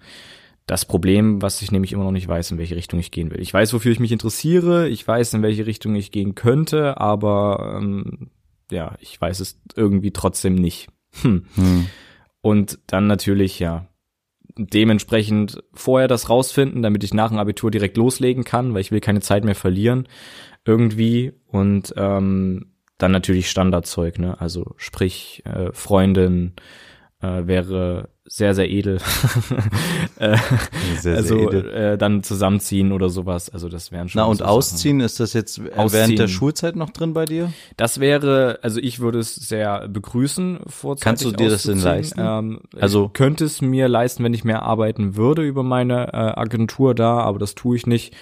das 0.66 0.86
Problem, 0.86 1.42
was 1.42 1.60
ich 1.60 1.72
nämlich 1.72 1.92
immer 1.92 2.04
noch 2.04 2.10
nicht 2.10 2.26
weiß, 2.26 2.52
in 2.52 2.58
welche 2.58 2.76
Richtung 2.76 2.98
ich 2.98 3.10
gehen 3.10 3.30
will. 3.30 3.40
Ich 3.40 3.52
weiß, 3.52 3.74
wofür 3.74 3.92
ich 3.92 4.00
mich 4.00 4.12
interessiere, 4.12 4.88
ich 4.88 5.06
weiß, 5.06 5.34
in 5.34 5.42
welche 5.42 5.66
Richtung 5.66 5.94
ich 5.94 6.10
gehen 6.10 6.34
könnte, 6.34 6.98
aber 6.98 7.76
ähm, 7.78 8.30
ja, 8.70 8.96
ich 9.00 9.20
weiß 9.20 9.40
es 9.40 9.60
irgendwie 9.76 10.12
trotzdem 10.12 10.54
nicht. 10.54 10.88
Hm. 11.22 11.46
Hm. 11.54 11.86
Und 12.40 12.78
dann 12.86 13.06
natürlich, 13.06 13.58
ja, 13.58 13.88
dementsprechend 14.56 15.62
vorher 15.72 16.08
das 16.08 16.28
rausfinden, 16.28 16.82
damit 16.82 17.02
ich 17.04 17.14
nach 17.14 17.30
dem 17.30 17.38
Abitur 17.38 17.70
direkt 17.70 17.96
loslegen 17.96 18.44
kann, 18.44 18.74
weil 18.74 18.80
ich 18.80 18.92
will 18.92 19.00
keine 19.00 19.20
Zeit 19.20 19.44
mehr 19.44 19.54
verlieren 19.54 20.08
irgendwie. 20.64 21.32
Und 21.46 21.94
ähm, 21.96 22.74
dann 22.98 23.12
natürlich 23.12 23.50
Standardzeug, 23.50 24.18
ne? 24.18 24.40
Also 24.40 24.74
sprich, 24.76 25.42
äh, 25.46 25.72
Freundin 25.72 26.54
äh, 27.20 27.46
wäre 27.46 28.10
sehr, 28.26 28.54
sehr 28.54 28.70
edel. 28.70 28.98
äh, 30.18 30.36
Sehr, 30.98 31.16
also 31.16 31.36
edel. 31.38 31.68
Äh, 31.74 31.98
dann 31.98 32.22
zusammenziehen 32.22 32.92
oder 32.92 33.08
sowas. 33.10 33.50
Also 33.50 33.68
das 33.68 33.92
wären 33.92 34.08
schon 34.08 34.20
Na 34.20 34.24
und 34.24 34.36
so 34.38 34.44
Sachen. 34.44 34.56
ausziehen, 34.56 35.00
ist 35.00 35.20
das 35.20 35.32
jetzt 35.34 35.60
Ausziehen. 35.60 35.92
während 35.92 36.18
der 36.18 36.28
Schulzeit 36.28 36.74
noch 36.76 36.90
drin 36.90 37.12
bei 37.12 37.26
dir? 37.26 37.52
Das 37.76 38.00
wäre, 38.00 38.58
also 38.62 38.80
ich 38.80 39.00
würde 39.00 39.18
es 39.18 39.34
sehr 39.34 39.88
begrüßen, 39.88 40.60
vorzeitig 40.66 41.04
Kannst 41.04 41.24
du 41.24 41.32
dir 41.32 41.50
das 41.50 41.64
denn 41.64 41.80
leisten? 41.80 42.20
Ähm, 42.20 42.60
Also- 42.80 43.08
könnte 43.08 43.44
es 43.44 43.60
mir 43.60 43.88
leisten, 43.88 44.24
wenn 44.24 44.32
ich 44.34 44.44
mehr 44.44 44.62
arbeiten 44.62 45.16
würde 45.16 45.42
über 45.42 45.62
meine 45.62 46.08
äh, 46.12 46.16
Agentur 46.16 46.94
da, 46.94 47.18
aber 47.18 47.38
das 47.38 47.54
tue 47.54 47.76
ich 47.76 47.86
nicht. 47.86 48.14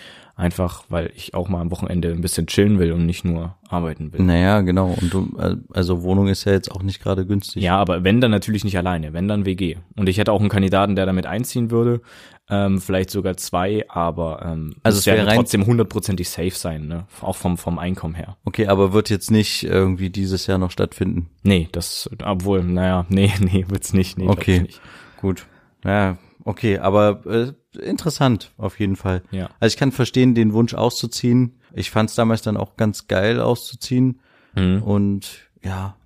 Einfach, 0.42 0.82
weil 0.88 1.12
ich 1.14 1.34
auch 1.34 1.48
mal 1.48 1.60
am 1.60 1.70
Wochenende 1.70 2.10
ein 2.10 2.20
bisschen 2.20 2.48
chillen 2.48 2.80
will 2.80 2.90
und 2.90 3.06
nicht 3.06 3.24
nur 3.24 3.54
arbeiten 3.68 4.12
will. 4.12 4.20
Naja, 4.22 4.60
genau. 4.62 4.88
Und 5.00 5.14
du, 5.14 5.28
also 5.72 6.02
Wohnung 6.02 6.26
ist 6.26 6.44
ja 6.46 6.50
jetzt 6.52 6.72
auch 6.72 6.82
nicht 6.82 7.00
gerade 7.00 7.24
günstig. 7.24 7.62
Ja, 7.62 7.76
aber 7.76 8.02
wenn 8.02 8.20
dann 8.20 8.32
natürlich 8.32 8.64
nicht 8.64 8.76
alleine, 8.76 9.12
wenn 9.12 9.28
dann 9.28 9.44
WG. 9.46 9.76
Und 9.96 10.08
ich 10.08 10.18
hätte 10.18 10.32
auch 10.32 10.40
einen 10.40 10.48
Kandidaten, 10.48 10.96
der 10.96 11.06
damit 11.06 11.26
einziehen 11.26 11.70
würde, 11.70 12.00
ähm, 12.50 12.80
vielleicht 12.80 13.10
sogar 13.10 13.36
zwei, 13.36 13.84
aber 13.88 14.42
ähm, 14.44 14.74
Also 14.82 14.98
es 14.98 15.06
wäre 15.06 15.32
trotzdem 15.32 15.64
hundertprozentig 15.64 16.28
safe 16.28 16.50
sein, 16.50 16.88
ne? 16.88 17.06
Auch 17.20 17.36
vom 17.36 17.56
vom 17.56 17.78
Einkommen 17.78 18.16
her. 18.16 18.36
Okay, 18.44 18.66
aber 18.66 18.92
wird 18.92 19.10
jetzt 19.10 19.30
nicht 19.30 19.62
irgendwie 19.62 20.10
dieses 20.10 20.48
Jahr 20.48 20.58
noch 20.58 20.72
stattfinden. 20.72 21.28
Nee, 21.44 21.68
das, 21.70 22.10
obwohl, 22.24 22.64
naja, 22.64 23.06
nee, 23.10 23.32
nee, 23.40 23.64
wird's 23.68 23.92
nicht. 23.92 24.18
Nee, 24.18 24.26
Okay. 24.26 24.56
ich 24.56 24.62
nicht. 24.62 24.80
Gut. 25.20 25.46
Ja, 25.84 26.18
okay, 26.44 26.78
aber 26.78 27.22
äh, 27.26 27.52
interessant 27.78 28.52
auf 28.56 28.78
jeden 28.80 28.96
Fall. 28.96 29.22
Ja. 29.30 29.50
Also 29.60 29.74
ich 29.74 29.78
kann 29.78 29.92
verstehen, 29.92 30.34
den 30.34 30.52
Wunsch 30.52 30.74
auszuziehen. 30.74 31.58
Ich 31.74 31.90
fand 31.90 32.10
es 32.10 32.16
damals 32.16 32.42
dann 32.42 32.56
auch 32.56 32.76
ganz 32.76 33.08
geil 33.08 33.40
auszuziehen. 33.40 34.20
Mhm. 34.54 34.82
Und 34.82 35.48
ja. 35.62 35.96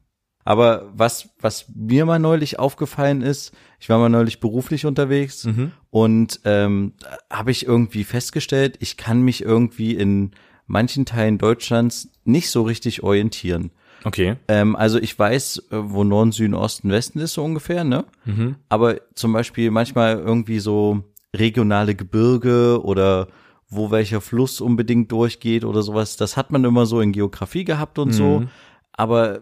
Aber 0.44 0.88
was, 0.94 1.30
was 1.40 1.66
mir 1.74 2.06
mal 2.06 2.20
neulich 2.20 2.60
aufgefallen 2.60 3.20
ist, 3.20 3.52
ich 3.80 3.88
war 3.88 3.98
mal 3.98 4.08
neulich 4.08 4.38
beruflich 4.38 4.86
unterwegs 4.86 5.44
Mhm. 5.44 5.72
und 5.90 6.40
ähm, 6.44 6.92
habe 7.28 7.50
ich 7.50 7.66
irgendwie 7.66 8.04
festgestellt, 8.04 8.76
ich 8.80 8.96
kann 8.96 9.22
mich 9.22 9.42
irgendwie 9.42 9.96
in 9.96 10.30
manchen 10.68 11.04
Teilen 11.04 11.38
Deutschlands 11.38 12.10
nicht 12.24 12.50
so 12.50 12.62
richtig 12.62 13.02
orientieren. 13.02 13.72
Okay. 14.06 14.36
Ähm, 14.46 14.76
also 14.76 15.00
ich 15.00 15.18
weiß, 15.18 15.64
äh, 15.72 15.78
wo 15.82 16.04
Norden, 16.04 16.30
Süden, 16.30 16.54
Osten, 16.54 16.90
Westen 16.90 17.18
ist 17.18 17.34
so 17.34 17.42
ungefähr, 17.42 17.82
ne? 17.82 18.04
Mhm. 18.24 18.54
Aber 18.68 19.00
zum 19.16 19.32
Beispiel 19.32 19.72
manchmal 19.72 20.18
irgendwie 20.18 20.60
so 20.60 21.02
regionale 21.34 21.96
Gebirge 21.96 22.80
oder 22.84 23.26
wo 23.68 23.90
welcher 23.90 24.20
Fluss 24.20 24.60
unbedingt 24.60 25.10
durchgeht 25.10 25.64
oder 25.64 25.82
sowas, 25.82 26.16
das 26.16 26.36
hat 26.36 26.52
man 26.52 26.62
immer 26.62 26.86
so 26.86 27.00
in 27.00 27.10
Geografie 27.10 27.64
gehabt 27.64 27.98
und 27.98 28.12
so. 28.12 28.40
Mhm. 28.40 28.48
Aber 28.92 29.40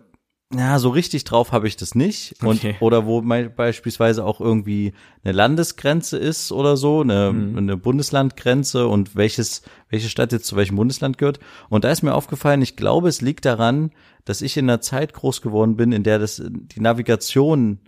ja, 0.56 0.78
so 0.78 0.88
richtig 0.90 1.24
drauf 1.24 1.52
habe 1.52 1.66
ich 1.68 1.76
das 1.76 1.94
nicht. 1.94 2.34
Und 2.42 2.58
Okay. 2.58 2.76
oder 2.80 3.06
wo 3.06 3.20
beispielsweise 3.22 4.24
auch 4.24 4.40
irgendwie 4.40 4.92
eine 5.24 5.32
Landesgrenze 5.32 6.16
ist 6.18 6.52
oder 6.52 6.76
so, 6.76 7.00
eine, 7.00 7.32
Mhm. 7.32 7.58
eine 7.58 7.76
Bundeslandgrenze 7.76 8.86
und 8.86 9.16
welches, 9.16 9.62
welche 9.90 10.08
Stadt 10.08 10.32
jetzt 10.32 10.46
zu 10.46 10.56
welchem 10.56 10.76
Bundesland 10.76 11.18
gehört. 11.18 11.40
Und 11.68 11.84
da 11.84 11.90
ist 11.90 12.02
mir 12.02 12.14
aufgefallen, 12.14 12.62
ich 12.62 12.76
glaube, 12.76 13.08
es 13.08 13.20
liegt 13.20 13.44
daran, 13.44 13.90
dass 14.24 14.42
ich 14.42 14.56
in 14.56 14.68
einer 14.68 14.80
Zeit 14.80 15.12
groß 15.12 15.42
geworden 15.42 15.76
bin, 15.76 15.92
in 15.92 16.02
der 16.02 16.18
das 16.18 16.42
die 16.44 16.80
Navigation 16.80 17.78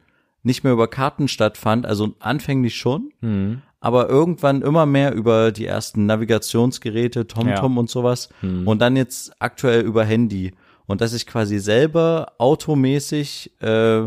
nicht 0.42 0.62
mehr 0.64 0.72
über 0.72 0.88
Karten 0.88 1.28
stattfand, 1.28 1.86
also 1.86 2.14
anfänglich 2.20 2.76
schon, 2.76 3.10
Mhm. 3.20 3.62
aber 3.80 4.08
irgendwann 4.08 4.62
immer 4.62 4.86
mehr 4.86 5.12
über 5.14 5.50
die 5.52 5.66
ersten 5.66 6.06
Navigationsgeräte, 6.06 7.26
TomTom 7.26 7.74
Ja. 7.74 7.80
und 7.80 7.90
sowas 7.90 8.28
Mhm. 8.42 8.66
und 8.66 8.80
dann 8.80 8.96
jetzt 8.96 9.32
aktuell 9.40 9.82
über 9.82 10.04
Handy 10.04 10.52
und 10.86 11.00
dass 11.00 11.12
ich 11.12 11.26
quasi 11.26 11.58
selber 11.58 12.32
automäßig 12.38 13.52
äh, 13.60 14.02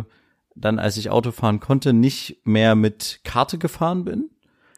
dann, 0.55 0.79
als 0.79 0.97
ich 0.97 1.09
Auto 1.09 1.31
fahren 1.31 1.59
konnte, 1.59 1.93
nicht 1.93 2.41
mehr 2.43 2.75
mit 2.75 3.21
Karte 3.23 3.57
gefahren 3.57 4.03
bin, 4.03 4.29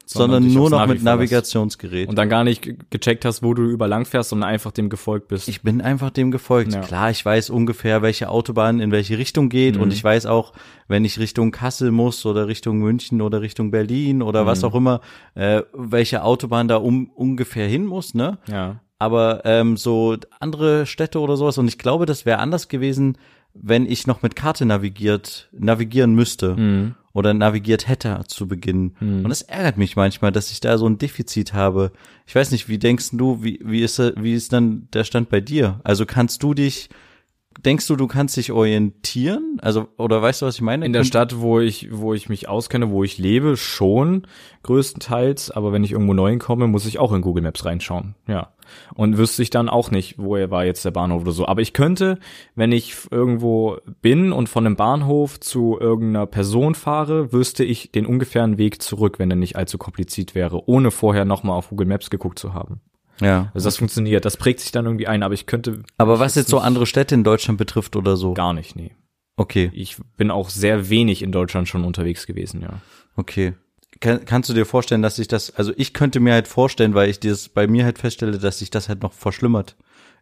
Sondern 0.05 0.43
sondern, 0.43 0.53
nur 0.53 0.69
noch 0.69 0.79
Navi 0.79 0.93
mit. 0.93 1.03
Navigationsgerät. 1.03 2.07
Und 2.09 2.17
dann 2.17 2.29
gar 2.29 2.43
nicht 2.43 2.61
ge- 2.61 2.77
gecheckt 2.91 3.23
hast, 3.25 3.41
wo 3.41 3.53
du 3.53 3.63
über 3.63 3.87
lang 3.87 4.05
fährst, 4.05 4.29
sondern 4.29 4.49
einfach 4.49 4.71
dem 4.71 4.89
gefolgt 4.89 5.29
bist. 5.29 5.47
Ich 5.47 5.61
bin 5.63 5.81
einfach 5.81 6.11
dem 6.11 6.29
gefolgt. 6.31 6.73
Ja. 6.73 6.81
Klar, 6.81 7.09
ich 7.11 7.25
weiß 7.25 7.49
ungefähr, 7.49 8.01
welche 8.01 8.29
Autobahn 8.29 8.79
in 8.79 8.91
welche 8.91 9.17
Richtung 9.17 9.49
geht 9.49 9.77
Mhm. 9.77 9.81
und 9.83 9.93
ich 9.93 10.03
weiß 10.03 10.25
auch, 10.27 10.53
wenn 10.87 11.03
ich 11.05 11.17
Richtung 11.17 11.51
Kassel 11.51 11.91
muss 11.91 12.25
oder 12.25 12.47
Richtung 12.47 12.79
München 12.79 13.21
oder 13.21 13.41
Richtung 13.41 13.71
Berlin 13.71 14.21
oder 14.21 14.45
was 14.45 14.61
Mhm. 14.61 14.67
auch 14.67 14.75
immer, 14.75 15.01
äh, 15.35 15.61
welche 15.73 16.23
Autobahn 16.23 16.67
da 16.67 16.75
um, 16.75 17.09
ungefähr 17.15 17.67
hin 17.67 17.85
muss, 17.85 18.13
ne? 18.13 18.37
ja. 18.47 18.81
Aber 19.01 19.41
ähm, 19.45 19.77
so 19.77 20.15
andere 20.39 20.85
Städte 20.85 21.19
oder 21.19 21.35
sowas 21.35 21.57
und 21.57 21.67
ich 21.67 21.79
glaube, 21.79 22.05
das 22.05 22.23
wäre 22.27 22.37
anders 22.37 22.67
gewesen, 22.67 23.17
wenn 23.55 23.87
ich 23.87 24.05
noch 24.05 24.21
mit 24.21 24.35
Karte 24.35 24.63
navigiert, 24.65 25.49
navigieren 25.51 26.13
müsste 26.13 26.55
Mhm. 26.55 26.95
oder 27.13 27.33
navigiert 27.33 27.87
hätte 27.87 28.21
zu 28.27 28.47
Beginn. 28.47 28.93
Und 29.01 29.27
das 29.29 29.41
ärgert 29.41 29.77
mich 29.77 29.95
manchmal, 29.95 30.31
dass 30.31 30.51
ich 30.51 30.59
da 30.59 30.77
so 30.77 30.85
ein 30.87 30.99
Defizit 30.99 31.51
habe. 31.53 31.91
Ich 32.27 32.35
weiß 32.35 32.51
nicht, 32.51 32.69
wie 32.69 32.77
denkst 32.77 33.09
du, 33.13 33.43
wie, 33.43 33.59
wie 33.63 33.81
ist, 33.81 33.97
wie 33.99 34.33
ist 34.35 34.53
dann 34.53 34.87
der 34.93 35.03
Stand 35.03 35.29
bei 35.29 35.41
dir? 35.41 35.81
Also 35.83 36.05
kannst 36.05 36.43
du 36.43 36.53
dich, 36.53 36.87
denkst 37.59 37.87
du, 37.87 37.95
du 37.95 38.07
kannst 38.07 38.37
dich 38.37 38.51
orientieren? 38.51 39.57
Also, 39.61 39.87
oder 39.97 40.21
weißt 40.21 40.41
du, 40.41 40.45
was 40.45 40.55
ich 40.55 40.61
meine? 40.61 40.85
In 40.85 40.93
der 40.93 41.03
Stadt, 41.03 41.39
wo 41.39 41.59
ich, 41.59 41.89
wo 41.91 42.13
ich 42.13 42.29
mich 42.29 42.47
auskenne, 42.47 42.91
wo 42.91 43.03
ich 43.03 43.17
lebe, 43.17 43.57
schon 43.57 44.27
größtenteils, 44.63 45.51
aber 45.51 45.71
wenn 45.71 45.83
ich 45.83 45.91
irgendwo 45.91 46.13
neu 46.13 46.29
hinkomme, 46.29 46.67
muss 46.67 46.85
ich 46.85 46.99
auch 46.99 47.13
in 47.13 47.21
Google 47.21 47.43
Maps 47.43 47.65
reinschauen. 47.65 48.15
Ja. 48.27 48.53
Und 48.95 49.17
wüsste 49.17 49.43
ich 49.43 49.49
dann 49.49 49.67
auch 49.67 49.91
nicht, 49.91 50.17
wo 50.17 50.35
er 50.35 50.49
war 50.49 50.63
jetzt 50.63 50.85
der 50.85 50.91
Bahnhof 50.91 51.23
oder 51.23 51.33
so. 51.33 51.45
Aber 51.45 51.61
ich 51.61 51.73
könnte, 51.73 52.19
wenn 52.55 52.71
ich 52.71 52.95
irgendwo 53.11 53.77
bin 54.01 54.31
und 54.31 54.47
von 54.47 54.65
einem 54.65 54.77
Bahnhof 54.77 55.39
zu 55.39 55.77
irgendeiner 55.79 56.25
Person 56.25 56.73
fahre, 56.75 57.33
wüsste 57.33 57.65
ich 57.65 57.91
den 57.91 58.05
ungefähren 58.05 58.57
Weg 58.57 58.81
zurück, 58.81 59.19
wenn 59.19 59.29
er 59.29 59.35
nicht 59.35 59.57
allzu 59.57 59.77
kompliziert 59.77 60.35
wäre, 60.35 60.69
ohne 60.69 60.91
vorher 60.91 61.25
nochmal 61.25 61.57
auf 61.57 61.69
Google 61.69 61.87
Maps 61.87 62.09
geguckt 62.09 62.39
zu 62.39 62.53
haben. 62.53 62.79
Ja. 63.21 63.51
Also 63.53 63.67
das 63.67 63.77
funktioniert, 63.77 64.25
das 64.25 64.37
prägt 64.37 64.59
sich 64.59 64.71
dann 64.71 64.85
irgendwie 64.85 65.07
ein, 65.07 65.23
aber 65.23 65.33
ich 65.33 65.45
könnte 65.45 65.83
Aber 65.97 66.19
was 66.19 66.35
jetzt 66.35 66.49
so 66.49 66.59
andere 66.59 66.85
Städte 66.85 67.15
in 67.15 67.23
Deutschland 67.23 67.57
betrifft 67.57 67.95
oder 67.95 68.17
so? 68.17 68.33
gar 68.33 68.53
nicht, 68.53 68.75
nee. 68.75 68.91
Okay, 69.37 69.71
Ich 69.73 69.97
bin 70.17 70.29
auch 70.29 70.49
sehr 70.49 70.89
wenig 70.89 71.23
in 71.23 71.31
Deutschland 71.31 71.67
schon 71.67 71.83
unterwegs 71.83 72.27
gewesen, 72.27 72.61
ja. 72.61 72.81
okay. 73.15 73.53
Kann, 73.99 74.25
kannst 74.25 74.49
du 74.49 74.53
dir 74.53 74.65
vorstellen, 74.65 75.01
dass 75.01 75.17
sich 75.17 75.27
das, 75.27 75.55
also 75.55 75.73
ich 75.77 75.93
könnte 75.93 76.19
mir 76.19 76.33
halt 76.33 76.47
vorstellen, 76.47 76.95
weil 76.95 77.09
ich 77.09 77.19
das 77.19 77.49
bei 77.49 77.67
mir 77.67 77.85
halt 77.85 77.99
feststelle, 77.99 78.37
dass 78.39 78.59
sich 78.59 78.69
das 78.69 78.89
halt 78.89 79.03
noch 79.03 79.13
verschlimmert 79.13 79.75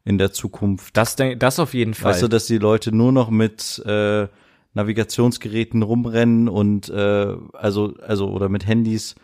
in 0.05 0.17
der 0.17 0.31
Zukunft. 0.31 0.97
Das, 0.97 1.15
das 1.15 1.59
auf 1.59 1.73
jeden 1.73 1.93
Fall. 1.93 2.11
Weißt 2.11 2.23
du, 2.23 2.27
dass 2.27 2.45
die 2.47 2.57
Leute 2.57 2.93
nur 2.93 3.11
noch 3.11 3.29
mit 3.29 3.81
äh, 3.85 4.27
Navigationsgeräten 4.73 5.81
rumrennen 5.81 6.47
und 6.49 6.89
äh, 6.89 7.35
also 7.53 7.95
also 8.01 8.29
oder 8.29 8.49
mit 8.49 8.67
Handys 8.67 9.15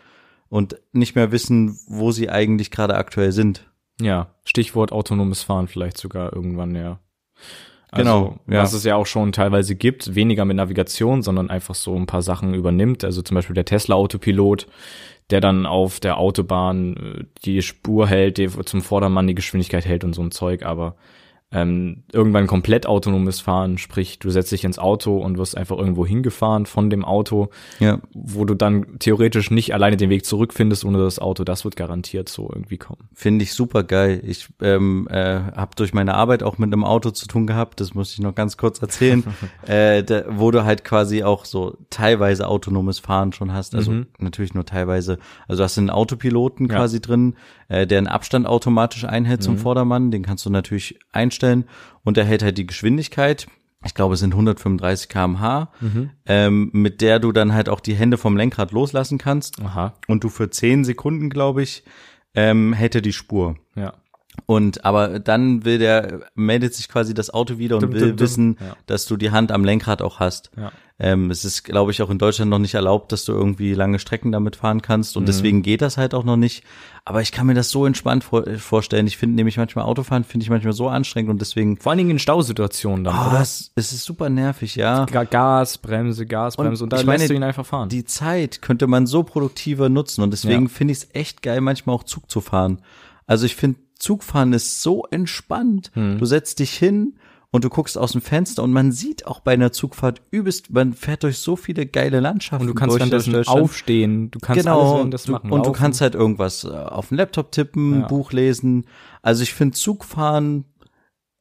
und 0.50 0.76
nicht 0.92 1.16
mehr 1.16 1.32
wissen, 1.32 1.80
wo 1.88 2.12
sie 2.12 2.30
eigentlich 2.30 2.72
gerade 2.72 2.96
aktuell 2.96 3.32
sind. 3.32 3.70
Ja, 4.00 4.28
Stichwort 4.44 4.92
autonomes 4.92 5.42
Fahren 5.44 5.68
vielleicht 5.68 5.98
sogar 5.98 6.34
irgendwann, 6.34 6.76
ja. 6.76 7.00
Genau, 7.94 8.24
Genau, 8.24 8.40
ja. 8.48 8.64
Was 8.64 8.74
es 8.74 8.84
ja 8.84 8.96
auch 8.96 9.06
schon 9.06 9.32
teilweise 9.32 9.76
gibt, 9.76 10.16
weniger 10.16 10.44
mit 10.46 10.58
Navigation, 10.58 11.22
sondern 11.22 11.50
einfach 11.50 11.76
so 11.76 11.96
ein 11.96 12.08
paar 12.08 12.22
Sachen 12.22 12.54
übernimmt. 12.54 13.04
Also 13.04 13.22
zum 13.22 13.36
Beispiel 13.36 13.54
der 13.54 13.66
Tesla 13.66 13.96
Autopilot, 13.96 14.68
der 15.30 15.40
dann 15.40 15.66
auf 15.66 16.00
der 16.00 16.18
Autobahn 16.18 16.98
äh, 16.98 17.24
die 17.46 17.62
Spur 17.62 18.08
hält, 18.08 18.38
die 18.38 18.50
zum 18.50 18.82
Vordermann 18.82 19.28
die 19.28 19.36
Geschwindigkeit 19.36 19.86
hält 19.86 20.04
und 20.04 20.14
so 20.14 20.22
ein 20.22 20.32
Zeug, 20.32 20.64
aber 20.64 20.96
ähm, 21.56 22.04
irgendwann 22.12 22.48
komplett 22.48 22.86
autonomes 22.86 23.40
Fahren, 23.40 23.78
sprich, 23.78 24.20
du 24.20 24.30
setzt 24.30 24.52
dich 24.52 24.66
ins 24.66 24.78
Auto 24.78 25.18
und 25.18 25.38
wirst 25.38 25.56
einfach 25.56 25.78
irgendwo 25.78 26.06
hingefahren 26.06 26.66
von 26.66 26.90
dem 26.90 27.06
Auto, 27.06 27.48
Ja. 27.80 28.00
wo 28.14 28.44
du 28.44 28.56
dann 28.56 29.00
theoretisch 29.00 29.52
nicht 29.52 29.74
alleine 29.74 29.96
den 29.96 30.10
Weg 30.10 30.26
zurückfindest 30.26 30.84
ohne 30.84 30.98
das 30.98 31.18
Auto. 31.20 31.46
Das 31.46 31.64
wird 31.64 31.78
garantiert 31.78 32.28
so 32.28 32.50
irgendwie 32.54 32.78
kommen. 32.78 33.08
Finde 33.14 33.44
ich 33.44 33.54
super 33.54 33.84
geil. 33.84 34.22
Ich 34.26 34.48
ähm, 34.62 35.08
äh, 35.10 35.40
habe 35.56 35.72
durch 35.78 35.94
meine 35.94 36.16
Arbeit 36.16 36.44
auch 36.44 36.58
mit 36.58 36.74
einem 36.74 36.84
Auto 36.84 37.12
zu 37.12 37.26
tun 37.28 37.48
gehabt, 37.48 37.80
das 37.80 37.94
muss 37.94 38.12
ich 38.12 38.20
noch 38.20 38.36
ganz 38.36 38.58
kurz 38.58 38.82
erzählen, 38.82 39.24
äh, 39.68 40.04
da, 40.04 40.24
wo 40.30 40.52
du 40.52 40.66
halt 40.66 40.84
quasi 40.84 41.24
auch 41.24 41.46
so 41.46 41.78
teilweise 41.90 42.48
autonomes 42.50 43.00
Fahren 43.00 43.32
schon 43.32 43.54
hast. 43.54 43.76
Also 43.76 43.92
Mhm. 43.92 44.08
natürlich 44.20 44.54
nur 44.54 44.66
teilweise. 44.66 45.20
Also 45.48 45.60
du 45.62 45.64
hast 45.64 45.78
einen 45.78 45.90
Autopiloten 45.90 46.68
Ja. 46.68 46.76
quasi 46.76 47.00
drin, 47.00 47.36
äh, 47.68 47.86
der 47.88 47.98
einen 48.00 48.08
Abstand 48.08 48.48
automatisch 48.48 49.06
einhält 49.06 49.42
Mhm. 49.42 49.44
zum 49.46 49.58
Vordermann. 49.58 50.12
Den 50.12 50.24
kannst 50.24 50.46
du 50.46 50.50
natürlich 50.50 51.00
einstellen 51.12 51.66
und 52.04 52.18
der 52.18 52.26
hält 52.26 52.44
halt 52.44 52.58
die 52.58 52.68
Geschwindigkeit. 52.68 53.48
Ich 53.86 53.94
glaube, 53.94 54.16
es 54.16 54.20
sind 54.20 54.34
135 54.34 55.10
km/h, 55.10 55.70
Mhm. 55.80 56.10
ähm, 56.26 56.70
mit 56.74 57.02
der 57.02 57.20
du 57.20 57.32
dann 57.32 57.54
halt 57.54 57.70
auch 57.70 57.80
die 57.80 57.94
Hände 57.96 58.18
vom 58.18 58.36
Lenkrad 58.36 58.72
loslassen 58.72 59.18
kannst. 59.20 59.62
Aha, 59.62 59.94
Und 60.08 60.24
du 60.24 60.30
für 60.30 60.50
10 60.50 60.84
Sekunden, 60.84 61.30
glaube 61.30 61.62
ich, 61.62 61.84
ähm, 62.34 62.74
hält 62.74 62.96
er 62.96 63.02
die 63.02 63.14
Spur. 63.14 63.56
ja. 63.76 63.94
Und 64.46 64.86
aber 64.86 65.20
dann 65.20 65.66
will 65.66 65.80
der, 65.80 66.22
meldet 66.36 66.74
sich 66.76 66.88
quasi 66.88 67.14
das 67.14 67.34
Auto 67.34 67.58
wieder 67.58 67.76
und 67.78 67.84
Dum, 67.84 67.94
will 67.94 68.00
dum, 68.02 68.10
dum. 68.12 68.20
wissen, 68.20 68.58
Ja. 68.60 68.76
dass 68.86 69.06
du 69.06 69.18
die 69.18 69.32
Hand 69.32 69.52
am 69.52 69.64
Lenkrad 69.66 70.02
auch 70.02 70.20
hast. 70.20 70.52
Ja. 70.58 70.72
Ähm, 70.98 71.30
es 71.30 71.44
ist, 71.44 71.64
glaube 71.64 71.92
ich, 71.92 72.02
auch 72.02 72.10
in 72.10 72.20
Deutschland 72.20 72.50
noch 72.50 72.60
nicht 72.60 72.74
erlaubt, 72.76 73.12
dass 73.12 73.26
du 73.26 73.34
irgendwie 73.34 73.74
lange 73.74 74.00
Strecken 74.00 74.32
damit 74.32 74.56
fahren 74.56 74.82
kannst. 74.82 75.18
Und 75.18 75.24
Mhm. 75.24 75.28
deswegen 75.28 75.62
geht 75.62 75.82
das 75.82 75.98
halt 75.98 76.14
auch 76.14 76.24
noch 76.24 76.38
nicht. 76.38 76.64
Aber 77.04 77.22
ich 77.22 77.34
kann 77.34 77.48
mir 77.48 77.54
das 77.54 77.70
so 77.70 77.86
entspannt 77.86 78.24
vor, 78.24 78.46
vorstellen. 78.58 79.06
Ich 79.06 79.18
finde 79.18 79.36
nämlich 79.36 79.58
manchmal 79.58 79.84
Autofahren, 79.86 80.24
finde 80.24 80.46
ich 80.46 80.50
manchmal 80.50 80.72
so 80.72 80.88
anstrengend 80.88 81.32
und 81.32 81.42
deswegen, 81.42 81.76
Vor 81.78 81.92
allen 81.92 81.98
Dingen 81.98 82.12
in 82.12 82.20
Stausituationen 82.20 83.04
dann, 83.04 83.14
oh, 83.18 83.30
oder? 83.32 83.42
es, 83.42 83.72
es 83.76 83.92
ist 83.92 84.06
super 84.06 84.30
nervig, 84.30 84.76
ja. 84.78 85.04
Ga- 85.06 85.26
Gas, 85.26 85.80
Bremse, 85.80 86.26
Gas, 86.26 86.56
Und 86.56 86.66
Bremse 86.66 86.84
und, 86.86 86.94
da 86.94 87.00
ich 87.00 87.06
meine, 87.06 87.18
lässt 87.20 87.30
du 87.32 87.36
ihn 87.36 87.44
einfach 87.44 87.66
fahren. 87.66 87.90
Die 87.90 88.06
Zeit 88.06 88.62
könnte 88.62 88.88
man 88.88 89.06
so 89.06 89.24
produktiver 89.24 89.90
nutzen 89.90 90.22
und 90.22 90.32
deswegen 90.32 90.64
Ja. 90.64 90.70
finde 90.70 90.94
ich 90.94 91.00
es 91.00 91.08
echt 91.14 91.42
geil, 91.42 91.60
manchmal 91.60 91.96
auch 91.96 92.04
Zug 92.04 92.30
zu 92.32 92.40
fahren. 92.40 92.82
Also 93.28 93.46
ich 93.46 93.56
finde, 93.56 93.80
Zugfahren 94.00 94.54
ist 94.54 94.82
so 94.82 95.06
entspannt. 95.10 95.92
Hm. 95.94 96.18
Du 96.18 96.26
setzt 96.26 96.60
dich 96.60 96.72
hin 96.72 97.18
und 97.52 97.64
du 97.64 97.70
guckst 97.70 97.98
aus 97.98 98.12
dem 98.12 98.22
Fenster 98.22 98.62
und 98.64 98.74
man 98.74 98.92
sieht 98.92 99.26
auch 99.28 99.40
bei 99.40 99.54
einer 99.54 99.72
Zugfahrt 99.72 100.22
übelst, 100.32 100.72
man 100.74 100.94
fährt 100.94 101.24
durch 101.24 101.38
so 101.38 101.56
viele 101.56 101.86
geile 101.86 102.20
Landschaften. 102.20 102.64
und 102.64 102.68
du 102.68 102.74
kannst 102.74 103.00
Deutschland. 103.00 103.48
aufstehen, 103.48 104.30
du 104.32 104.40
kannst 104.40 104.68
alles 104.68 104.78
Genau, 104.82 104.96
währenddessen 104.98 105.28
du, 105.28 105.32
machen. 105.34 105.52
und 105.52 105.66
du 105.66 105.72
kannst 105.72 106.02
halt 106.02 106.16
irgendwas 106.16 106.66
äh, 106.66 106.70
auf 106.70 107.10
den 107.10 107.18
Laptop 107.18 107.52
tippen, 107.54 108.02
Ja. 108.02 108.08
Buch 108.08 108.34
lesen. 108.34 108.86
Also 109.22 109.44
ich 109.44 109.54
finde 109.54 109.76
Zugfahren 109.78 110.66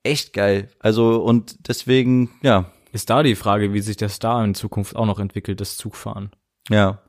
echt 0.04 0.32
geil. 0.32 0.68
Also 0.78 1.22
und 1.22 1.68
deswegen, 1.68 2.30
ja, 2.42 2.66
Ist 2.92 3.10
da 3.10 3.24
die 3.24 3.34
Frage, 3.34 3.72
wie 3.72 3.80
sich 3.80 3.96
das 3.96 4.20
da 4.20 4.44
in 4.44 4.54
Zukunft 4.54 4.94
auch 4.94 5.06
noch 5.06 5.18
entwickelt, 5.18 5.60
das 5.60 5.76
Zugfahren? 5.76 6.30
Ja. 6.70 7.00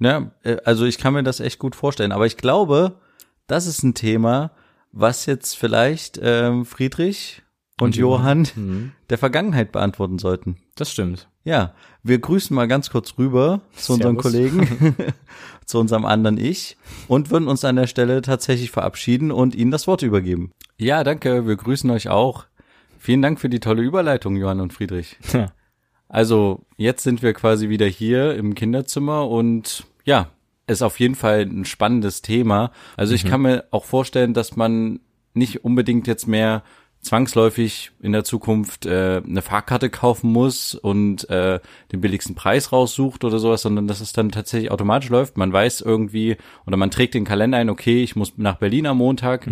Ja, 0.00 0.32
äh, 0.42 0.58
also 0.66 0.84
ich 0.84 0.98
kann 0.98 1.14
mir 1.14 1.22
das 1.22 1.40
echt 1.40 1.58
gut 1.58 1.74
vorstellen. 1.76 2.12
Aber 2.12 2.26
ich 2.26 2.36
glaube, 2.36 3.00
das 3.46 3.66
ist 3.66 3.82
ein 3.82 3.94
Thema, 3.94 4.50
was 4.92 5.26
jetzt 5.26 5.56
vielleicht 5.56 6.18
ähm, 6.22 6.64
Friedrich 6.64 7.42
und, 7.80 7.88
Und 7.88 7.96
Johann 7.96 8.44
Johann. 8.44 8.48
Mhm. 8.56 8.92
der 9.08 9.18
Vergangenheit 9.18 9.72
beantworten 9.72 10.18
sollten. 10.18 10.56
Das 10.74 10.90
stimmt. 10.92 11.28
Ja, 11.44 11.74
wir 12.02 12.18
grüßen 12.18 12.54
mal 12.54 12.68
ganz 12.68 12.90
kurz 12.90 13.14
rüber 13.16 13.62
zu 13.74 13.94
unseren 13.94 14.20
Servus. 14.20 14.32
Kollegen, 14.32 14.96
zu 15.64 15.78
unserem 15.78 16.04
anderen 16.04 16.36
Ich 16.36 16.76
und 17.08 17.30
würden 17.30 17.48
uns 17.48 17.64
an 17.64 17.76
der 17.76 17.86
Stelle 17.86 18.20
tatsächlich 18.20 18.70
verabschieden 18.70 19.30
und 19.30 19.54
Ihnen 19.54 19.70
das 19.70 19.86
Wort 19.86 20.02
übergeben. 20.02 20.52
Ja, 20.76 21.04
danke, 21.04 21.46
wir 21.46 21.56
grüßen 21.56 21.90
euch 21.90 22.08
auch. 22.08 22.44
Vielen 22.98 23.22
Dank 23.22 23.40
für 23.40 23.48
die 23.48 23.60
tolle 23.60 23.82
Überleitung, 23.82 24.36
Johann 24.36 24.60
und 24.60 24.74
Friedrich. 24.74 25.16
Ja. 25.32 25.52
Also, 26.08 26.66
jetzt 26.76 27.04
sind 27.04 27.22
wir 27.22 27.32
quasi 27.32 27.68
wieder 27.68 27.86
hier 27.86 28.34
im 28.34 28.54
Kinderzimmer 28.54 29.28
und 29.28 29.86
ja, 30.04 30.28
ist 30.70 30.82
auf 30.82 31.00
jeden 31.00 31.14
Fall 31.14 31.40
ein 31.42 31.64
spannendes 31.64 32.22
Thema. 32.22 32.72
Also 32.96 33.14
ich 33.14 33.24
kann 33.24 33.42
mir 33.42 33.64
auch 33.70 33.84
vorstellen, 33.84 34.34
dass 34.34 34.56
man 34.56 35.00
nicht 35.34 35.64
unbedingt 35.64 36.06
jetzt 36.06 36.26
mehr 36.26 36.62
zwangsläufig 37.02 37.92
in 38.00 38.12
der 38.12 38.24
Zukunft 38.24 38.84
äh, 38.84 39.22
eine 39.26 39.42
Fahrkarte 39.42 39.88
kaufen 39.88 40.30
muss 40.30 40.74
und 40.74 41.28
äh, 41.30 41.58
den 41.92 42.00
billigsten 42.00 42.34
Preis 42.34 42.72
raussucht 42.72 43.24
oder 43.24 43.38
sowas, 43.38 43.62
sondern 43.62 43.86
dass 43.88 44.00
es 44.00 44.12
dann 44.12 44.30
tatsächlich 44.30 44.70
automatisch 44.70 45.08
läuft. 45.08 45.38
Man 45.38 45.52
weiß 45.52 45.80
irgendwie 45.80 46.36
oder 46.66 46.76
man 46.76 46.90
trägt 46.90 47.14
den 47.14 47.24
Kalender 47.24 47.58
ein, 47.58 47.70
okay, 47.70 48.02
ich 48.02 48.16
muss 48.16 48.34
nach 48.36 48.56
Berlin 48.56 48.86
am 48.86 48.98
Montag 48.98 49.46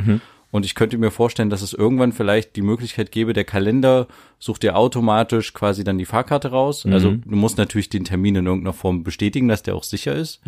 und 0.51 0.65
ich 0.65 0.75
könnte 0.75 0.97
mir 0.99 1.11
vorstellen, 1.11 1.51
dass 1.51 1.63
es 1.63 1.73
irgendwann 1.75 2.13
vielleicht 2.13 2.57
die 2.57 2.63
Möglichkeit 2.63 3.13
gäbe, 3.13 3.33
der 3.35 3.45
Kalender 3.45 4.07
sucht 4.39 4.63
dir 4.63 4.77
automatisch 4.77 5.53
quasi 5.53 5.85
dann 5.85 5.99
die 5.99 6.07
Fahrkarte 6.07 6.49
raus. 6.51 6.87
Also 6.87 7.13
du 7.13 7.37
musst 7.37 7.59
natürlich 7.59 7.89
den 7.91 8.05
Termin 8.05 8.37
in 8.37 8.47
irgendeiner 8.47 8.73
Form 8.73 9.03
bestätigen, 9.05 9.49
dass 9.49 9.63
der 9.63 9.75
auch 9.77 9.83
sicher 9.85 10.15
ist. 10.15 10.41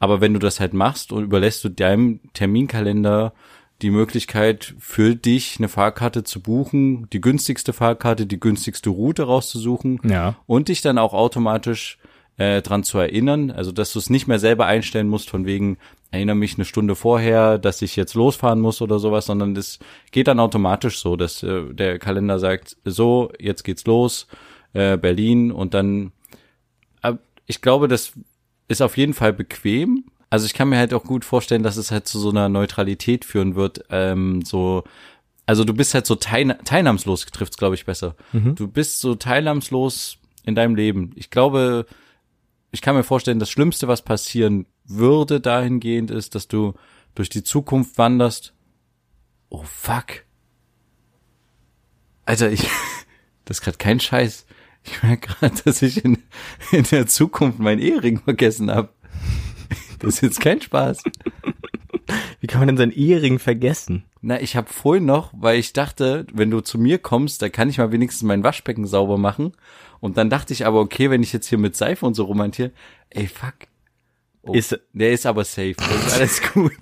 Aber 0.00 0.20
wenn 0.20 0.32
du 0.34 0.38
das 0.38 0.60
halt 0.60 0.74
machst 0.74 1.12
und 1.12 1.24
überlässt 1.24 1.64
du 1.64 1.70
deinem 1.70 2.20
Terminkalender 2.34 3.32
die 3.80 3.90
Möglichkeit 3.90 4.74
für 4.80 5.14
dich 5.14 5.56
eine 5.58 5.68
Fahrkarte 5.68 6.24
zu 6.24 6.40
buchen, 6.40 7.08
die 7.12 7.20
günstigste 7.20 7.72
Fahrkarte, 7.72 8.26
die 8.26 8.40
günstigste 8.40 8.90
Route 8.90 9.22
rauszusuchen 9.22 10.00
Ja. 10.04 10.34
und 10.46 10.66
dich 10.68 10.82
dann 10.82 10.98
auch 10.98 11.14
automatisch 11.14 11.98
äh, 12.38 12.62
dran 12.62 12.84
zu 12.84 12.98
erinnern, 12.98 13.50
also 13.50 13.72
dass 13.72 13.92
du 13.92 13.98
es 13.98 14.10
nicht 14.10 14.28
mehr 14.28 14.38
selber 14.38 14.66
einstellen 14.66 15.08
musst 15.08 15.28
von 15.28 15.44
wegen 15.44 15.76
erinnere 16.10 16.36
mich 16.36 16.54
eine 16.54 16.64
Stunde 16.64 16.94
vorher, 16.94 17.58
dass 17.58 17.82
ich 17.82 17.96
jetzt 17.96 18.14
losfahren 18.14 18.60
muss 18.60 18.80
oder 18.80 18.98
sowas, 18.98 19.26
sondern 19.26 19.54
das 19.54 19.78
geht 20.10 20.28
dann 20.28 20.40
automatisch 20.40 21.00
so, 21.00 21.16
dass 21.16 21.42
äh, 21.42 21.74
der 21.74 21.98
Kalender 21.98 22.38
sagt, 22.38 22.76
so, 22.84 23.30
jetzt 23.38 23.64
geht's 23.64 23.84
los, 23.84 24.26
äh, 24.72 24.96
Berlin 24.96 25.52
und 25.52 25.74
dann 25.74 26.12
äh, 27.02 27.14
ich 27.46 27.60
glaube, 27.60 27.88
das 27.88 28.12
ist 28.68 28.82
auf 28.82 28.96
jeden 28.96 29.14
Fall 29.14 29.32
bequem. 29.32 30.04
Also 30.30 30.46
ich 30.46 30.54
kann 30.54 30.68
mir 30.68 30.78
halt 30.78 30.94
auch 30.94 31.04
gut 31.04 31.24
vorstellen, 31.24 31.62
dass 31.62 31.76
es 31.76 31.90
halt 31.90 32.06
zu 32.06 32.18
so 32.18 32.30
einer 32.30 32.48
Neutralität 32.48 33.24
führen 33.24 33.54
wird, 33.54 33.84
ähm, 33.90 34.42
so 34.42 34.84
also 35.44 35.64
du 35.64 35.72
bist 35.72 35.94
halt 35.94 36.06
so 36.06 36.14
teil 36.14 36.58
teilnahmslos, 36.64 37.24
trifft's 37.26 37.56
glaube 37.56 37.74
ich 37.74 37.86
besser. 37.86 38.14
Du 38.54 38.68
bist 38.68 39.00
so 39.00 39.14
teilnahmslos 39.14 40.18
in 40.44 40.54
deinem 40.54 40.74
Leben. 40.74 41.12
Ich 41.16 41.30
glaube, 41.30 41.86
ich 42.70 42.82
kann 42.82 42.94
mir 42.94 43.04
vorstellen, 43.04 43.38
das 43.38 43.50
Schlimmste, 43.50 43.88
was 43.88 44.02
passieren 44.02 44.66
würde 44.84 45.40
dahingehend 45.40 46.10
ist, 46.10 46.34
dass 46.34 46.48
du 46.48 46.74
durch 47.14 47.28
die 47.28 47.42
Zukunft 47.42 47.98
wanderst. 47.98 48.54
Oh 49.48 49.62
fuck. 49.62 50.24
Alter, 52.24 52.50
ich, 52.50 52.62
das 53.44 53.58
ist 53.58 53.62
gerade 53.62 53.78
kein 53.78 54.00
Scheiß. 54.00 54.46
Ich 54.84 55.02
merke 55.02 55.28
gerade, 55.28 55.54
dass 55.64 55.82
ich 55.82 56.04
in, 56.04 56.18
in 56.72 56.84
der 56.84 57.06
Zukunft 57.06 57.58
mein 57.58 57.78
Ehering 57.78 58.20
vergessen 58.20 58.70
habe. 58.70 58.90
Das 59.98 60.14
ist 60.14 60.20
jetzt 60.20 60.40
kein 60.40 60.60
Spaß. 60.60 61.02
Wie 62.40 62.46
kann 62.46 62.60
man 62.60 62.68
denn 62.68 62.76
seinen 62.76 62.92
Ehering 62.92 63.38
vergessen? 63.38 64.04
Na, 64.20 64.40
ich 64.40 64.56
habe 64.56 64.68
vorhin 64.68 65.04
noch, 65.04 65.32
weil 65.36 65.58
ich 65.58 65.72
dachte, 65.72 66.26
wenn 66.32 66.50
du 66.50 66.60
zu 66.60 66.78
mir 66.78 66.98
kommst, 66.98 67.40
da 67.42 67.48
kann 67.48 67.68
ich 67.68 67.78
mal 67.78 67.92
wenigstens 67.92 68.22
mein 68.24 68.42
Waschbecken 68.42 68.86
sauber 68.86 69.16
machen. 69.18 69.52
Und 70.00 70.16
dann 70.16 70.28
dachte 70.30 70.52
ich 70.52 70.66
aber, 70.66 70.80
okay, 70.80 71.10
wenn 71.10 71.22
ich 71.22 71.32
jetzt 71.32 71.46
hier 71.48 71.58
mit 71.58 71.76
Seife 71.76 72.04
und 72.04 72.14
so 72.14 72.24
romantiere, 72.24 72.72
ey, 73.10 73.26
fuck. 73.28 73.54
Oh, 74.42 74.52
Ist- 74.54 74.78
der 74.92 75.12
ist 75.12 75.26
aber 75.26 75.44
safe, 75.44 75.74
das 75.76 76.06
ist 76.06 76.14
alles 76.14 76.42
gut. 76.54 76.72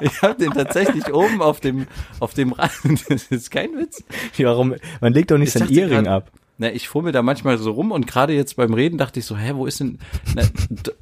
ich 0.00 0.22
habe 0.22 0.34
den 0.36 0.52
tatsächlich 0.52 1.12
oben 1.12 1.40
auf 1.42 1.60
dem 1.60 1.86
auf 2.20 2.34
dem 2.34 2.52
Rand. 2.52 2.72
Das 3.08 3.24
ist 3.24 3.50
kein 3.50 3.76
Witz. 3.78 4.02
Warum? 4.38 4.74
Man 5.00 5.12
legt 5.12 5.30
doch 5.30 5.38
nicht 5.38 5.54
Ich 5.54 5.60
sein 5.60 5.70
Ehering 5.70 6.04
grad- 6.04 6.28
ab. 6.28 6.32
Na, 6.62 6.72
ich 6.72 6.88
fummel 6.88 7.10
da 7.10 7.22
manchmal 7.22 7.58
so 7.58 7.72
rum 7.72 7.90
und 7.90 8.06
gerade 8.06 8.34
jetzt 8.34 8.54
beim 8.54 8.72
Reden 8.72 8.96
dachte 8.96 9.18
ich 9.18 9.26
so, 9.26 9.36
hä, 9.36 9.54
wo 9.56 9.66
ist 9.66 9.80
denn? 9.80 9.98
Na, 10.36 10.42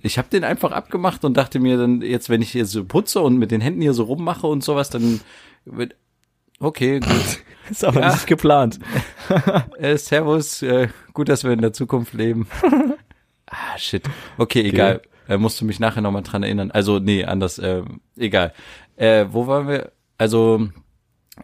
ich 0.00 0.16
habe 0.16 0.26
den 0.30 0.42
einfach 0.42 0.72
abgemacht 0.72 1.22
und 1.22 1.36
dachte 1.36 1.60
mir 1.60 1.76
dann 1.76 2.00
jetzt, 2.00 2.30
wenn 2.30 2.40
ich 2.40 2.50
hier 2.50 2.64
so 2.64 2.82
putze 2.82 3.20
und 3.20 3.36
mit 3.36 3.50
den 3.50 3.60
Händen 3.60 3.82
hier 3.82 3.92
so 3.92 4.04
rummache 4.04 4.46
und 4.46 4.64
sowas, 4.64 4.88
dann 4.88 5.20
okay, 6.60 7.00
gut. 7.00 7.10
Ist 7.70 7.84
aber 7.84 8.00
Ja. 8.00 8.12
nicht 8.12 8.26
geplant. 8.26 8.78
Äh, 9.78 9.98
servus, 9.98 10.62
äh, 10.62 10.88
gut, 11.12 11.28
dass 11.28 11.44
wir 11.44 11.52
in 11.52 11.60
der 11.60 11.74
Zukunft 11.74 12.14
leben. 12.14 12.48
ah, 13.46 13.76
shit. 13.76 14.02
Okay, 14.38 14.62
egal. 14.62 15.02
Äh, 15.28 15.36
musst 15.36 15.60
du 15.60 15.66
mich 15.66 15.78
nachher 15.78 16.00
nochmal 16.00 16.22
dran 16.22 16.42
erinnern. 16.42 16.70
Also, 16.70 16.98
nee, 17.00 17.24
anders, 17.24 17.58
äh, 17.58 17.82
egal. 18.16 18.54
Äh, 18.96 19.26
wo 19.28 19.46
waren 19.46 19.68
wir? 19.68 19.92
Also, 20.16 20.68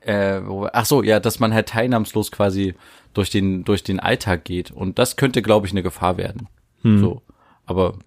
äh, 0.03 0.41
ach 0.73 0.87
so, 0.87 1.03
ja, 1.03 1.21
dass 1.21 1.41
man 1.41 1.53
halt 1.55 1.69
teilnahmslos 1.69 2.31
quasi 2.31 2.75
durch 3.15 3.31
den, 3.31 3.65
durch 3.65 3.83
den 3.83 4.01
Alltag 4.01 4.45
geht. 4.45 4.71
Und 4.71 4.99
das 4.99 5.17
könnte, 5.17 5.43
glaube 5.43 5.67
ich, 5.67 5.73
eine 5.73 5.83
Gefahr 5.83 6.17
werden. 6.17 6.49
So. 7.01 7.23
Aber 7.65 7.99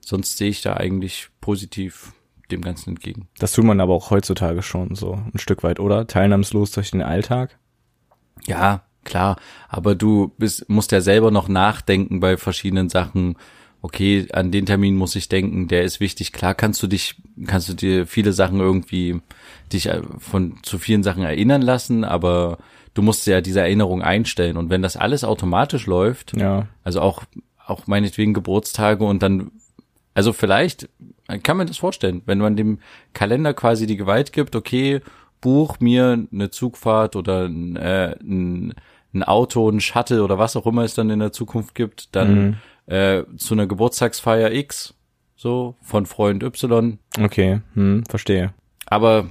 sonst 0.00 0.36
sehe 0.36 0.50
ich 0.50 0.62
da 0.62 0.74
eigentlich 0.74 1.28
positiv 1.40 2.12
dem 2.50 2.62
Ganzen 2.62 2.90
entgegen. 2.90 3.28
Das 3.38 3.52
tut 3.52 3.64
man 3.64 3.80
aber 3.80 3.94
auch 3.94 4.10
heutzutage 4.10 4.62
schon 4.62 4.94
so 4.94 5.12
ein 5.12 5.38
Stück 5.38 5.62
weit, 5.62 5.80
oder? 5.80 6.06
Teilnahmslos 6.06 6.70
durch 6.70 6.90
den 6.90 7.02
Alltag. 7.02 7.58
Ja, 8.46 8.82
Klar, 9.08 9.36
aber 9.70 9.94
du 9.94 10.32
bist, 10.36 10.68
musst 10.68 10.92
ja 10.92 11.00
selber 11.00 11.30
noch 11.30 11.48
nachdenken 11.48 12.20
bei 12.20 12.36
verschiedenen 12.36 12.90
Sachen. 12.90 13.36
Okay, 13.80 14.26
an 14.34 14.50
den 14.50 14.66
Termin 14.66 14.96
muss 14.96 15.16
ich 15.16 15.30
denken, 15.30 15.66
der 15.66 15.84
ist 15.84 15.98
wichtig. 15.98 16.30
Klar 16.30 16.54
kannst 16.54 16.82
du 16.82 16.88
dich, 16.88 17.14
kannst 17.46 17.70
du 17.70 17.74
dir 17.74 18.06
viele 18.06 18.34
Sachen 18.34 18.60
irgendwie, 18.60 19.22
dich 19.72 19.86
äh, 19.86 20.02
von 20.18 20.58
zu 20.62 20.78
vielen 20.78 21.02
Sachen 21.02 21.22
erinnern 21.22 21.62
lassen, 21.62 22.04
aber 22.04 22.58
du 22.94 23.02
musst 23.02 23.26
ja 23.26 23.40
diese 23.40 23.60
Erinnerung 23.60 24.02
einstellen. 24.02 24.56
Und 24.56 24.70
wenn 24.70 24.82
das 24.82 24.96
alles 24.96 25.24
automatisch 25.24 25.86
läuft, 25.86 26.36
Ja. 26.36 26.66
also 26.84 27.00
auch, 27.00 27.22
auch 27.66 27.86
meinetwegen 27.86 28.34
Geburtstage 28.34 29.04
und 29.04 29.22
dann, 29.22 29.50
also 30.14 30.32
vielleicht 30.32 30.88
kann 31.42 31.56
man 31.58 31.66
das 31.66 31.76
vorstellen, 31.76 32.22
wenn 32.26 32.38
man 32.38 32.56
dem 32.56 32.78
Kalender 33.12 33.52
quasi 33.54 33.86
die 33.86 33.96
Gewalt 33.96 34.32
gibt, 34.32 34.56
okay, 34.56 35.00
buch 35.40 35.78
mir 35.78 36.26
eine 36.32 36.50
Zugfahrt 36.50 37.14
oder 37.14 37.44
ein, 37.44 37.76
äh, 37.76 38.16
ein, 38.20 38.74
ein 39.14 39.22
Auto, 39.22 39.68
ein 39.70 39.80
Shuttle 39.80 40.24
oder 40.24 40.38
was 40.38 40.56
auch 40.56 40.66
immer 40.66 40.82
es 40.82 40.94
dann 40.94 41.10
in 41.10 41.20
der 41.20 41.32
Zukunft 41.32 41.74
gibt, 41.74 42.14
dann 42.16 42.58
äh, 42.86 43.24
zu 43.36 43.54
einer 43.54 43.66
Geburtstagsfeier 43.66 44.50
X, 44.52 44.94
so, 45.36 45.76
von 45.82 46.06
Freund 46.06 46.42
Y. 46.42 46.98
Okay, 47.20 47.60
hm, 47.74 48.02
verstehe. 48.08 48.52
Aber 48.86 49.26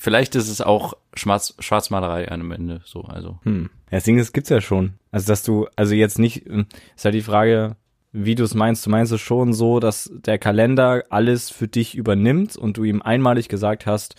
vielleicht 0.00 0.34
ist 0.34 0.48
es 0.48 0.60
auch 0.62 0.94
Schwarz, 1.14 1.54
Schwarzmalerei 1.58 2.28
an 2.28 2.40
dem 2.40 2.52
Ende, 2.52 2.80
so, 2.84 3.02
also. 3.02 3.38
Hm. 3.42 3.68
Ja, 3.90 3.98
das 3.98 4.04
Ding 4.04 4.18
ist, 4.18 4.32
gibt's 4.32 4.48
ja 4.48 4.60
schon. 4.60 4.94
Also, 5.12 5.28
dass 5.28 5.42
du, 5.42 5.68
also 5.76 5.94
jetzt 5.94 6.18
nicht, 6.18 6.46
ähm, 6.46 6.66
ist 6.96 7.04
halt 7.04 7.14
die 7.14 7.20
Frage, 7.20 7.76
wie 8.12 8.34
du 8.34 8.42
es 8.42 8.54
meinst. 8.54 8.86
Du 8.86 8.90
meinst 8.90 9.12
es 9.12 9.20
schon 9.20 9.52
so, 9.52 9.78
dass 9.78 10.10
der 10.12 10.38
Kalender 10.38 11.04
alles 11.10 11.50
für 11.50 11.68
dich 11.68 11.94
übernimmt 11.94 12.56
und 12.56 12.76
du 12.78 12.84
ihm 12.84 13.02
einmalig 13.02 13.48
gesagt 13.48 13.86
hast, 13.86 14.14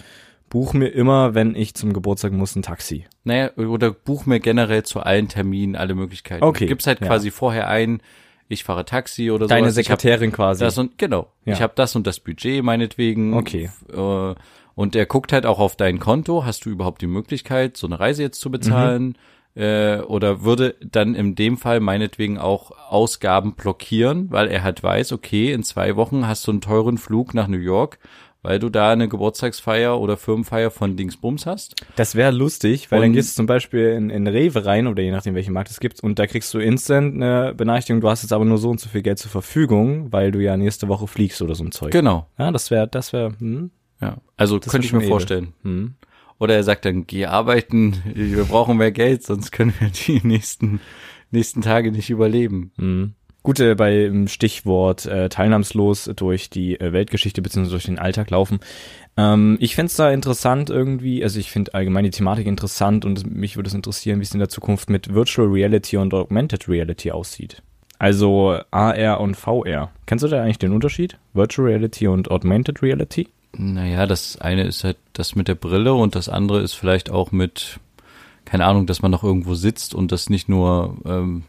buch 0.50 0.74
mir 0.74 0.90
immer, 0.90 1.34
wenn 1.34 1.56
ich 1.56 1.74
zum 1.74 1.94
Geburtstag 1.94 2.32
muss, 2.32 2.56
ein 2.56 2.62
Taxi. 2.62 3.06
Naja, 3.24 3.52
oder 3.56 3.92
buch 3.92 4.26
mir 4.26 4.40
generell 4.40 4.84
zu 4.84 5.00
allen 5.00 5.30
Terminen 5.30 5.76
alle 5.76 5.96
Möglichkeiten. 5.96 6.44
Okay, 6.44 6.68
Gib's 6.68 6.86
halt 6.86 7.02
ja. 7.02 7.08
quasi 7.08 7.32
vorher 7.32 7.68
ein, 7.70 8.02
ich 8.48 8.64
fahre 8.64 8.86
Taxi 8.86 9.32
oder 9.32 9.48
Deine 9.48 9.72
sowas. 9.72 9.76
Sekretärin 9.76 10.32
quasi. 10.32 10.64
Das 10.64 10.78
und 10.78 10.98
genau. 10.98 11.32
Ja. 11.46 11.54
Ich 11.54 11.62
habe 11.62 11.74
das 11.76 11.96
und 11.96 12.06
das 12.06 12.20
Budget 12.20 12.64
meinetwegen. 12.64 13.34
Okay. 13.34 13.72
Äh, 13.92 14.36
und 14.82 14.96
der 14.96 15.06
guckt 15.06 15.32
halt 15.34 15.46
auch 15.46 15.60
auf 15.60 15.76
dein 15.76 16.00
Konto. 16.00 16.44
Hast 16.46 16.66
du 16.66 16.70
überhaupt 16.70 17.02
die 17.02 17.08
Möglichkeit, 17.08 17.78
so 17.78 17.88
eine 17.88 18.00
Reise 18.00 18.24
jetzt 18.24 18.40
zu 18.42 18.50
bezahlen? 18.52 19.18
Äh, 19.54 20.00
oder 20.02 20.44
würde 20.44 20.76
dann 20.80 21.14
in 21.14 21.36
dem 21.36 21.58
Fall 21.58 21.82
meinetwegen 21.82 22.38
auch 22.38 22.72
Ausgaben 22.90 23.54
blockieren, 23.56 24.28
weil 24.32 24.48
er 24.48 24.64
halt 24.64 24.82
weiß, 24.82 25.12
okay, 25.12 25.52
in 25.52 25.64
zwei 25.64 25.96
Wochen 25.98 26.26
hast 26.26 26.48
du 26.48 26.52
einen 26.52 26.62
teuren 26.62 26.98
Flug 26.98 27.34
nach 27.34 27.48
New 27.50 27.58
York, 27.58 28.00
weil 28.44 28.60
du 28.60 28.70
da 28.70 28.92
eine 28.92 29.10
Geburtstagsfeier 29.10 30.00
oder 30.00 30.16
Firmenfeier 30.16 30.72
von 30.72 30.96
Dingsbums 30.96 31.46
hast. 31.46 31.76
Das 31.98 32.16
wäre 32.16 32.32
lustig, 32.32 32.92
weil 32.92 33.02
dann 33.02 33.10
Und- 33.10 33.16
gehst 33.16 33.32
du 33.32 33.36
zum 33.42 33.46
Beispiel 33.46 33.90
in, 33.90 34.10
in 34.10 34.26
Rewe 34.26 34.66
rein 34.66 34.88
oder 34.88 35.04
je 35.04 35.12
nachdem, 35.12 35.36
welchen 35.36 35.54
Markt 35.54 35.70
es 35.70 35.82
gibt 35.82 36.00
und 36.02 36.18
da 36.18 36.28
kriegst 36.28 36.54
du 36.54 36.60
instant 36.60 37.16
eine 37.16 37.54
Benachrichtigung, 37.54 38.00
du 38.02 38.10
hast 38.10 38.22
jetzt 38.24 38.32
aber 38.34 38.46
nur 38.46 38.58
so 38.58 38.70
und 38.70 38.80
so 38.80 38.88
viel 38.88 39.02
Geld 39.02 39.20
zur 39.20 39.32
Verfügung, 39.32 40.14
weil 40.14 40.32
du 40.32 40.40
ja 40.40 40.56
nächste 40.56 40.88
Woche 40.88 41.08
fliegst 41.08 41.42
oder 41.42 41.56
so 41.56 41.64
ein 41.66 41.72
Zeug. 41.74 41.92
Genau. 41.92 42.26
Ja, 42.40 42.52
das 42.52 42.72
wäre, 42.72 42.88
das 42.88 43.12
wäre, 43.12 43.34
hm, 43.38 43.70
Ja. 44.02 44.18
Also 44.38 44.60
Das 44.60 44.72
könnte 44.72 44.86
ich 44.88 44.94
mir 44.94 45.00
edel. 45.00 45.10
vorstellen. 45.10 45.54
hm. 45.64 45.94
Oder 46.40 46.56
er 46.56 46.64
sagt 46.64 46.86
dann, 46.86 47.06
geh 47.06 47.28
arbeiten, 47.28 48.02
wir 48.16 48.46
brauchen 48.46 48.78
mehr 48.78 48.92
Geld, 48.92 49.22
sonst 49.24 49.52
können 49.52 49.74
wir 49.80 49.90
die 49.90 50.26
nächsten, 50.28 50.80
nächsten 51.30 51.62
Tage 51.62 51.92
nicht 51.92 52.10
überleben. 52.10 52.72
Mhm. 52.78 53.14
Gut, 53.44 53.60
äh, 53.60 53.74
beim 53.76 54.28
Stichwort 54.28 55.06
äh, 55.06 55.30
teilnahmslos 55.30 56.10
durch 56.16 56.50
die 56.50 56.80
äh, 56.80 56.94
Weltgeschichte 56.94 57.42
bzw. 57.42 57.70
durch 57.70 57.86
den 57.86 58.00
Alltag 58.00 58.30
laufen. 58.32 58.60
Ähm, 59.18 59.58
ich 59.60 59.76
fänd's 59.76 59.96
da 59.96 60.12
interessant 60.12 60.70
irgendwie, 60.72 61.24
also 61.24 61.40
ich 61.40 61.52
finde 61.52 61.74
allgemein 61.76 62.04
die 62.04 62.12
Thematik 62.12 62.46
interessant 62.48 63.04
und 63.06 63.32
mich 63.36 63.56
würde 63.56 63.68
es 63.68 63.74
interessieren, 63.76 64.20
wie 64.20 64.24
es 64.24 64.34
in 64.34 64.40
der 64.40 64.50
Zukunft 64.50 64.90
mit 64.90 65.14
Virtual 65.14 65.48
Reality 65.48 65.98
und 65.98 66.14
Augmented 66.14 66.68
Reality 66.70 67.12
aussieht. 67.12 67.62
Also 68.00 68.58
AR 68.72 69.20
und 69.22 69.36
VR. 69.38 69.92
Kennst 70.08 70.24
du 70.24 70.28
da 70.28 70.42
eigentlich 70.42 70.58
den 70.60 70.72
Unterschied? 70.74 71.18
Virtual 71.34 71.68
Reality 71.68 72.08
und 72.08 72.32
Augmented 72.32 72.82
Reality? 72.82 73.28
Naja, 73.54 74.08
das 74.08 74.40
eine 74.40 74.64
ist 74.64 74.84
halt 74.84 74.98
das 75.14 75.36
mit 75.36 75.48
der 75.48 75.56
Brille 75.56 75.94
und 75.94 76.16
das 76.16 76.30
andere 76.30 76.62
ist 76.62 76.74
vielleicht 76.74 77.10
auch 77.10 77.32
mit, 77.32 77.80
keine 78.46 78.66
Ahnung, 78.66 78.86
dass 78.86 79.02
man 79.02 79.12
noch 79.12 79.24
irgendwo 79.24 79.56
sitzt 79.56 79.94
und 79.94 80.12
das 80.12 80.30
nicht 80.30 80.48
nur, 80.48 80.98
ähm, 81.06 81.44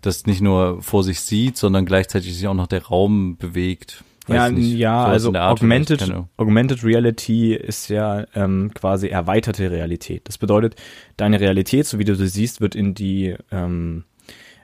das 0.00 0.26
nicht 0.26 0.40
nur 0.40 0.80
vor 0.82 1.02
sich 1.02 1.20
sieht, 1.20 1.56
sondern 1.56 1.86
gleichzeitig 1.86 2.36
sich 2.36 2.46
auch 2.46 2.54
noch 2.54 2.68
der 2.68 2.86
Raum 2.86 3.36
bewegt. 3.36 4.04
Weiß 4.28 4.36
ja, 4.36 4.50
nicht, 4.50 4.74
ja 4.74 5.04
also 5.04 5.32
Augmented. 5.32 6.12
Augmented 6.36 6.84
Reality 6.84 7.54
ist 7.54 7.88
ja 7.88 8.26
ähm, 8.34 8.70
quasi 8.74 9.08
erweiterte 9.08 9.70
Realität. 9.70 10.28
Das 10.28 10.38
bedeutet, 10.38 10.76
deine 11.16 11.40
Realität, 11.40 11.86
so 11.86 11.98
wie 11.98 12.04
du 12.04 12.14
sie 12.14 12.28
siehst, 12.28 12.60
wird 12.60 12.74
in 12.74 12.94
die 12.94 13.34
ähm, 13.50 14.04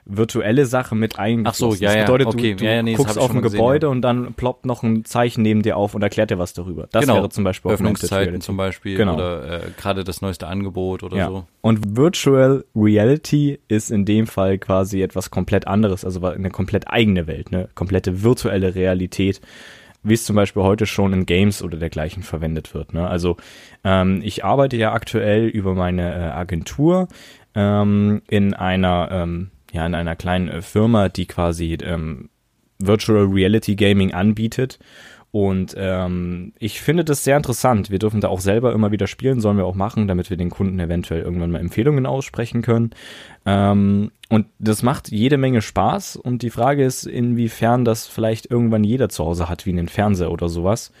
virtuelle 0.05 0.65
Sache 0.65 0.95
mit 0.95 1.17
eingeflossen. 1.17 1.67
Ach 1.67 1.75
so, 1.75 1.83
ja, 1.83 1.89
das 1.89 1.95
ja, 1.95 2.01
bedeutet, 2.05 2.27
okay. 2.27 2.51
du, 2.51 2.57
du 2.57 2.65
Ja, 2.65 2.71
ja, 2.73 2.83
nee, 2.83 2.93
guckst 2.93 3.17
auf 3.17 3.29
ein 3.29 3.35
mal 3.37 3.41
gesehen, 3.41 3.57
Gebäude 3.57 3.87
ja. 3.87 3.91
und 3.91 4.01
dann 4.01 4.33
ploppt 4.35 4.65
noch 4.65 4.83
ein 4.83 5.03
Zeichen 5.03 5.41
neben 5.41 5.63
dir 5.63 5.77
auf 5.77 5.95
und 5.95 6.01
erklärt 6.03 6.29
dir 6.29 6.37
was 6.37 6.53
darüber. 6.53 6.87
Das 6.91 7.01
genau, 7.01 7.15
wäre 7.15 7.29
zum 7.29 7.43
Beispiel 7.43 7.71
Öffnungszeiten 7.71 8.41
zum 8.41 8.55
Beispiel 8.55 8.97
Genau. 8.97 9.15
oder 9.15 9.63
äh, 9.63 9.71
gerade 9.77 10.03
das 10.03 10.21
neueste 10.21 10.47
Angebot 10.47 11.03
oder 11.03 11.17
Ja. 11.17 11.27
so. 11.27 11.45
Und 11.61 11.97
Virtual 11.97 12.63
Reality 12.75 13.59
ist 13.67 13.89
in 13.91 14.05
dem 14.05 14.27
Fall 14.27 14.57
quasi 14.59 15.01
etwas 15.01 15.31
komplett 15.31 15.67
anderes, 15.67 16.05
also 16.05 16.23
eine 16.25 16.49
komplett 16.51 16.87
eigene 16.87 17.25
Welt, 17.27 17.47
eine 17.51 17.69
komplette 17.73 18.23
virtuelle 18.23 18.75
Realität, 18.75 19.41
wie 20.03 20.13
es 20.13 20.23
zum 20.23 20.35
Beispiel 20.35 20.61
heute 20.61 20.85
schon 20.85 21.13
in 21.13 21.25
Games 21.25 21.63
oder 21.63 21.77
dergleichen 21.77 22.21
verwendet 22.21 22.75
wird. 22.75 22.93
Ne? 22.93 23.07
Also 23.07 23.37
ähm, 23.83 24.21
ich 24.23 24.45
arbeite 24.45 24.77
ja 24.77 24.93
aktuell 24.93 25.47
über 25.47 25.73
meine 25.73 26.13
äh, 26.13 26.29
Agentur 26.29 27.07
ähm, 27.55 28.21
in 28.27 28.53
einer 28.53 29.09
ähm, 29.11 29.49
ja 29.75 29.85
in 29.85 29.95
einer 29.95 30.15
kleinen 30.15 30.47
äh, 30.49 30.61
Firma, 30.61 31.09
die 31.09 31.25
quasi 31.25 31.77
ähm, 31.81 32.29
Virtual 32.79 33.25
Reality 33.25 33.75
Gaming 33.75 34.13
anbietet. 34.13 34.79
Und 35.31 35.75
ähm, 35.77 36.53
ich 36.59 36.79
finde 36.79 37.03
das 37.03 37.25
sehr 37.25 37.35
interessant. 37.35 37.91
Wir 37.91 37.99
dürfen 37.99 38.21
da 38.21 38.29
auch 38.29 38.39
selber 38.39 38.71
immer 38.71 38.91
wieder 38.91 39.05
spielen, 39.05 39.41
sollen 39.41 39.57
wir 39.57 39.65
auch 39.65 39.75
machen, 39.75 40.07
damit 40.07 40.29
wir 40.29 40.37
den 40.37 40.49
Kunden 40.49 40.79
eventuell 40.79 41.23
irgendwann 41.23 41.51
mal 41.51 41.59
Empfehlungen 41.59 42.05
aussprechen 42.05 42.61
können. 42.61 42.91
Ähm, 43.45 44.11
und 44.29 44.47
das 44.59 44.81
macht 44.81 45.11
jede 45.11 45.37
Menge 45.37 45.61
Spaß. 45.61 46.15
Und 46.15 46.41
die 46.41 46.51
Frage 46.51 46.85
ist, 46.85 47.05
inwiefern 47.05 47.83
das 47.83 48.07
vielleicht 48.07 48.49
irgendwann 48.49 48.85
jeder 48.85 49.09
zu 49.09 49.25
Hause 49.25 49.49
hat, 49.49 49.65
wie 49.65 49.71
einen 49.71 49.89
Fernseher 49.89 50.31
oder 50.31 50.47
sowas. 50.47 50.93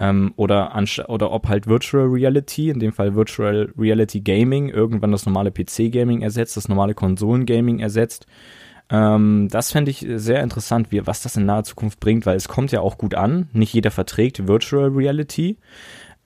Ähm, 0.00 0.32
oder, 0.36 0.74
oder 1.08 1.30
ob 1.30 1.48
halt 1.48 1.66
Virtual 1.66 2.06
Reality, 2.06 2.70
in 2.70 2.80
dem 2.80 2.92
Fall 2.92 3.14
Virtual 3.14 3.72
Reality 3.78 4.20
Gaming, 4.20 4.70
irgendwann 4.70 5.12
das 5.12 5.26
normale 5.26 5.52
PC-Gaming 5.52 6.22
ersetzt, 6.22 6.56
das 6.56 6.68
normale 6.68 6.94
Konsolen-Gaming 6.94 7.80
ersetzt. 7.80 8.26
Ähm, 8.90 9.48
das 9.50 9.70
fände 9.70 9.90
ich 9.90 10.04
sehr 10.14 10.42
interessant, 10.42 10.90
wie, 10.90 11.06
was 11.06 11.22
das 11.22 11.36
in 11.36 11.44
naher 11.44 11.64
Zukunft 11.64 12.00
bringt, 12.00 12.26
weil 12.26 12.36
es 12.36 12.48
kommt 12.48 12.72
ja 12.72 12.80
auch 12.80 12.98
gut 12.98 13.14
an. 13.14 13.48
Nicht 13.52 13.74
jeder 13.74 13.90
verträgt 13.90 14.48
Virtual 14.48 14.88
Reality, 14.88 15.58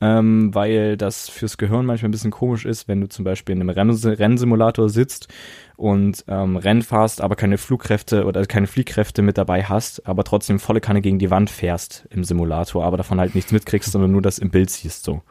ähm, 0.01 0.55
weil 0.55 0.97
das 0.97 1.29
fürs 1.29 1.57
Gehirn 1.57 1.87
manchmal 1.87 2.09
ein 2.09 2.13
bisschen 2.13 2.31
komisch 2.31 2.65
ist, 2.65 2.89
wenn 2.89 3.01
du 3.01 3.09
zum 3.09 3.25
Beispiel 3.25 3.55
in 3.55 3.61
einem 3.61 3.71
Renn 3.71 3.91
Rennsimulator 3.91 4.89
sitzt 4.89 5.29
und 5.77 6.25
ähm, 6.29 6.57
Rennen 6.57 6.83
fährst, 6.83 7.21
aber 7.21 7.37
keine 7.37 7.59
Flugkräfte 7.59 8.25
oder 8.25 8.45
keine 8.47 8.67
Fliehkräfte 8.67 9.23
mit 9.23 9.39
dabei 9.39 9.65
hast, 9.65 10.07
aber 10.07 10.25
trotzdem 10.25 10.59
volle 10.59 10.81
Kanne 10.81 11.01
gegen 11.01 11.19
die 11.19 11.31
Wand 11.31 11.51
fährst 11.51 12.07
im 12.11 12.25
Simulator, 12.25 12.85
aber 12.85 12.97
davon 12.97 13.21
halt 13.21 13.35
nichts 13.35 13.53
mitkriegst, 13.53 13.91
sondern 13.91 14.13
nur 14.13 14.23
das 14.23 14.39
im 14.39 14.51
Bild 14.51 14.71
siehst 14.71 15.05
so. 15.05 15.23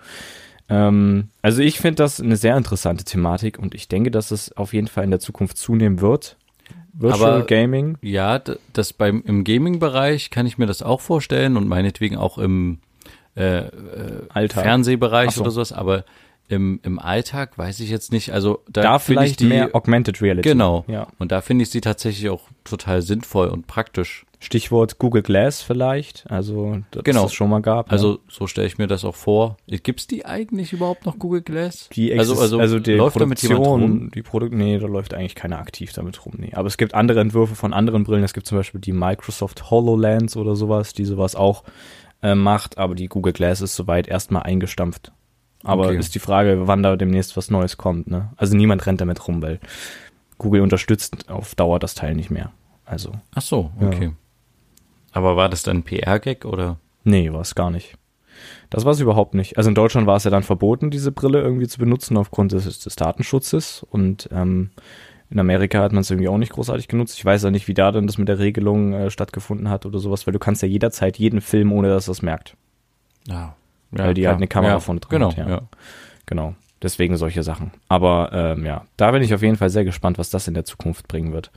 Ähm, 0.70 1.30
also 1.42 1.62
ich 1.62 1.80
finde 1.80 1.96
das 1.96 2.20
eine 2.22 2.38
sehr 2.38 2.58
interessante 2.58 3.04
Thematik 3.04 3.60
und 3.60 3.76
ich 3.76 3.88
denke, 3.88 4.12
dass 4.12 4.32
es 4.32 4.56
auf 4.56 4.74
jeden 4.74 4.88
Fall 4.88 5.04
in 5.04 5.12
der 5.12 5.20
Zukunft 5.20 5.58
zunehmen 5.58 6.02
wird. 6.02 6.38
Virtual 6.94 7.34
Aber- 7.38 7.46
Gaming. 7.46 7.98
Ja, 8.02 8.40
das 8.72 8.94
beim 8.94 9.24
im 9.26 9.44
Gaming-Bereich 9.44 10.30
kann 10.30 10.46
ich 10.46 10.58
mir 10.58 10.68
das 10.68 10.82
auch 10.84 11.02
vorstellen 11.02 11.58
und 11.58 11.68
meinetwegen 11.68 12.18
auch 12.18 12.38
im 12.38 12.80
äh, 13.36 13.60
äh, 13.68 13.72
Alltag. 14.30 14.64
Fernsehbereich 14.64 15.32
so. 15.32 15.42
oder 15.42 15.52
sowas, 15.52 15.72
aber 15.72 16.04
im, 16.50 16.80
im 16.84 17.00
Alltag 17.00 17.58
weiß 17.58 17.80
ich 17.80 17.90
jetzt 17.90 18.12
nicht. 18.12 18.32
Also 18.34 18.62
da, 18.70 18.82
Da 18.82 19.00
finde 19.00 19.26
ich 19.26 19.38
die 19.38 19.46
mehr 19.46 19.74
Augmented 19.74 20.22
Reality. 20.22 20.50
genau. 20.50 20.84
Ja. 20.88 21.08
Und 21.18 21.32
da 21.32 21.42
finde 21.42 21.64
ich 21.64 21.70
sie 21.70 21.82
tatsächlich 21.82 22.30
auch 22.30 22.42
total 22.64 23.02
sinnvoll 23.02 23.48
und 23.48 23.66
praktisch. 23.68 24.26
Stichwort 24.44 25.00
Google 25.00 25.22
Glass 25.22 25.62
vielleicht, 25.62 26.30
also 26.30 26.80
dass 26.92 27.06
Genau. 27.06 27.28
es 27.28 27.34
schon 27.34 27.50
mal 27.50 27.62
gab. 27.62 27.88
ne? 27.88 27.92
Also 27.94 28.20
so 28.28 28.46
stelle 28.46 28.68
ich 28.68 28.78
mir 28.78 28.88
das 28.88 29.06
auch 29.06 29.16
vor. 29.16 29.56
Gibt's 29.68 30.06
die 30.06 30.26
eigentlich 30.26 30.74
überhaupt 30.74 31.06
noch 31.06 31.18
Google 31.18 31.42
Glass? 31.42 31.88
die 31.96 32.12
also, 32.20 32.38
also, 32.38 32.60
also 32.60 32.80
die 32.80 32.92
läuft 32.92 33.22
damit 33.22 33.42
jemand 33.42 33.60
rum? 33.66 33.80
Produktion, 33.80 34.12
die 34.14 34.22
Produkt, 34.22 34.54
nee, 34.54 34.78
da 34.80 34.88
läuft 34.88 35.14
eigentlich 35.14 35.36
keiner 35.36 35.60
aktiv 35.60 35.94
damit 35.94 36.26
rum, 36.26 36.34
nee. 36.40 36.52
Aber 36.56 36.68
es 36.68 36.76
gibt 36.76 36.94
andere 36.94 37.22
Entwürfe 37.22 37.56
von 37.56 37.72
anderen 37.72 38.04
Brillen. 38.04 38.26
Es 38.26 38.34
gibt 38.34 38.46
zum 38.46 38.58
Beispiel 38.58 38.82
die 38.82 38.92
Microsoft 38.92 39.72
HoloLens 39.72 40.36
oder 40.36 40.58
sowas, 40.58 40.92
die 40.92 41.06
sowas 41.06 41.38
auch 41.38 41.64
äh, 42.24 42.34
macht, 42.36 42.78
aber 42.80 42.96
die 42.96 43.08
Google 43.08 43.34
Glass 43.34 43.62
ist 43.62 43.76
soweit 43.76 44.08
erstmal 44.08 44.44
eingestampft. 44.44 45.12
Aber 45.64 45.86
Okay. 45.88 45.98
ist 45.98 46.16
die 46.16 46.20
Frage, 46.20 46.68
wann 46.68 46.82
da 46.84 46.96
demnächst 46.96 47.38
was 47.38 47.50
Neues 47.52 47.78
kommt, 47.78 48.08
ne? 48.10 48.32
Also 48.38 48.58
niemand 48.58 48.86
rennt 48.86 49.00
damit 49.02 49.28
rum, 49.28 49.42
weil 49.42 49.60
Google 50.40 50.62
unterstützt 50.62 51.30
auf 51.30 51.56
Dauer 51.56 51.80
das 51.80 51.96
Teil 51.96 52.16
nicht 52.16 52.32
mehr. 52.32 52.52
Also, 52.86 53.12
Ach 53.36 53.42
so, 53.42 53.72
Ja. 53.80 53.88
okay. 53.88 54.12
Aber 55.12 55.36
war 55.38 55.48
das 55.48 55.62
dann 55.64 55.78
ein 55.78 55.84
PR-Gag 55.84 56.44
oder? 56.46 56.78
nee, 57.06 57.32
war 57.32 57.42
es 57.42 57.54
gar 57.56 57.70
nicht. 57.70 57.96
Das 58.72 58.84
war 58.84 58.92
es 58.94 59.00
überhaupt 59.00 59.36
nicht. 59.36 59.58
Also 59.58 59.70
in 59.70 59.76
Deutschland 59.76 60.08
war 60.08 60.16
es 60.16 60.24
ja 60.24 60.32
dann 60.32 60.42
verboten, 60.44 60.90
diese 60.90 61.12
Brille 61.12 61.40
irgendwie 61.42 61.68
zu 61.68 61.78
benutzen 61.78 62.18
aufgrund 62.18 62.52
des, 62.52 62.80
des 62.80 62.96
Datenschutzes. 62.96 63.84
Und 63.90 64.28
ähm, 64.32 64.72
in 65.34 65.40
Amerika 65.40 65.82
hat 65.82 65.92
man 65.92 66.02
es 66.02 66.12
irgendwie 66.12 66.28
auch 66.28 66.38
nicht 66.38 66.52
großartig 66.52 66.88
genutzt. 66.88 67.18
Ich 67.18 67.26
weiß 67.26 67.42
ja 67.42 67.50
nicht, 67.50 67.68
wie 67.68 67.74
da 67.74 67.92
dann 67.92 68.06
das 68.06 68.20
mit 68.20 68.28
der 68.28 68.38
Regelung 68.38 68.94
äh, 68.94 69.10
stattgefunden 69.10 69.68
hat 69.68 69.86
oder 69.88 69.98
sowas, 69.98 70.28
weil 70.28 70.32
du 70.32 70.38
kannst 70.38 70.62
ja 70.62 70.68
jederzeit 70.68 71.18
jeden 71.18 71.42
Film, 71.42 71.72
ohne 71.72 71.90
dass 71.90 72.06
das 72.06 72.22
merkt. 72.22 72.56
Ja. 73.28 73.56
weil 73.90 74.14
die 74.14 74.28
halt 74.28 74.38
eine 74.38 74.48
Kamera 74.48 74.74
ja, 74.74 74.80
vorne 74.80 75.00
drin 75.00 75.20
genau, 75.20 75.32
hat. 75.32 75.38
Ja. 75.38 75.50
ja. 75.50 75.62
Genau. 76.28 76.56
Deswegen 76.84 77.16
solche 77.18 77.42
Sachen. 77.42 77.72
Aber 77.88 78.30
ähm, 78.32 78.66
ja, 78.66 78.86
da 78.98 79.12
bin 79.12 79.24
ich 79.24 79.34
auf 79.34 79.42
jeden 79.42 79.56
Fall 79.56 79.70
sehr 79.70 79.86
gespannt, 79.86 80.20
was 80.20 80.30
das 80.30 80.48
in 80.48 80.54
der 80.54 80.66
Zukunft 80.66 81.08
bringen 81.08 81.34
wird. 81.34 81.52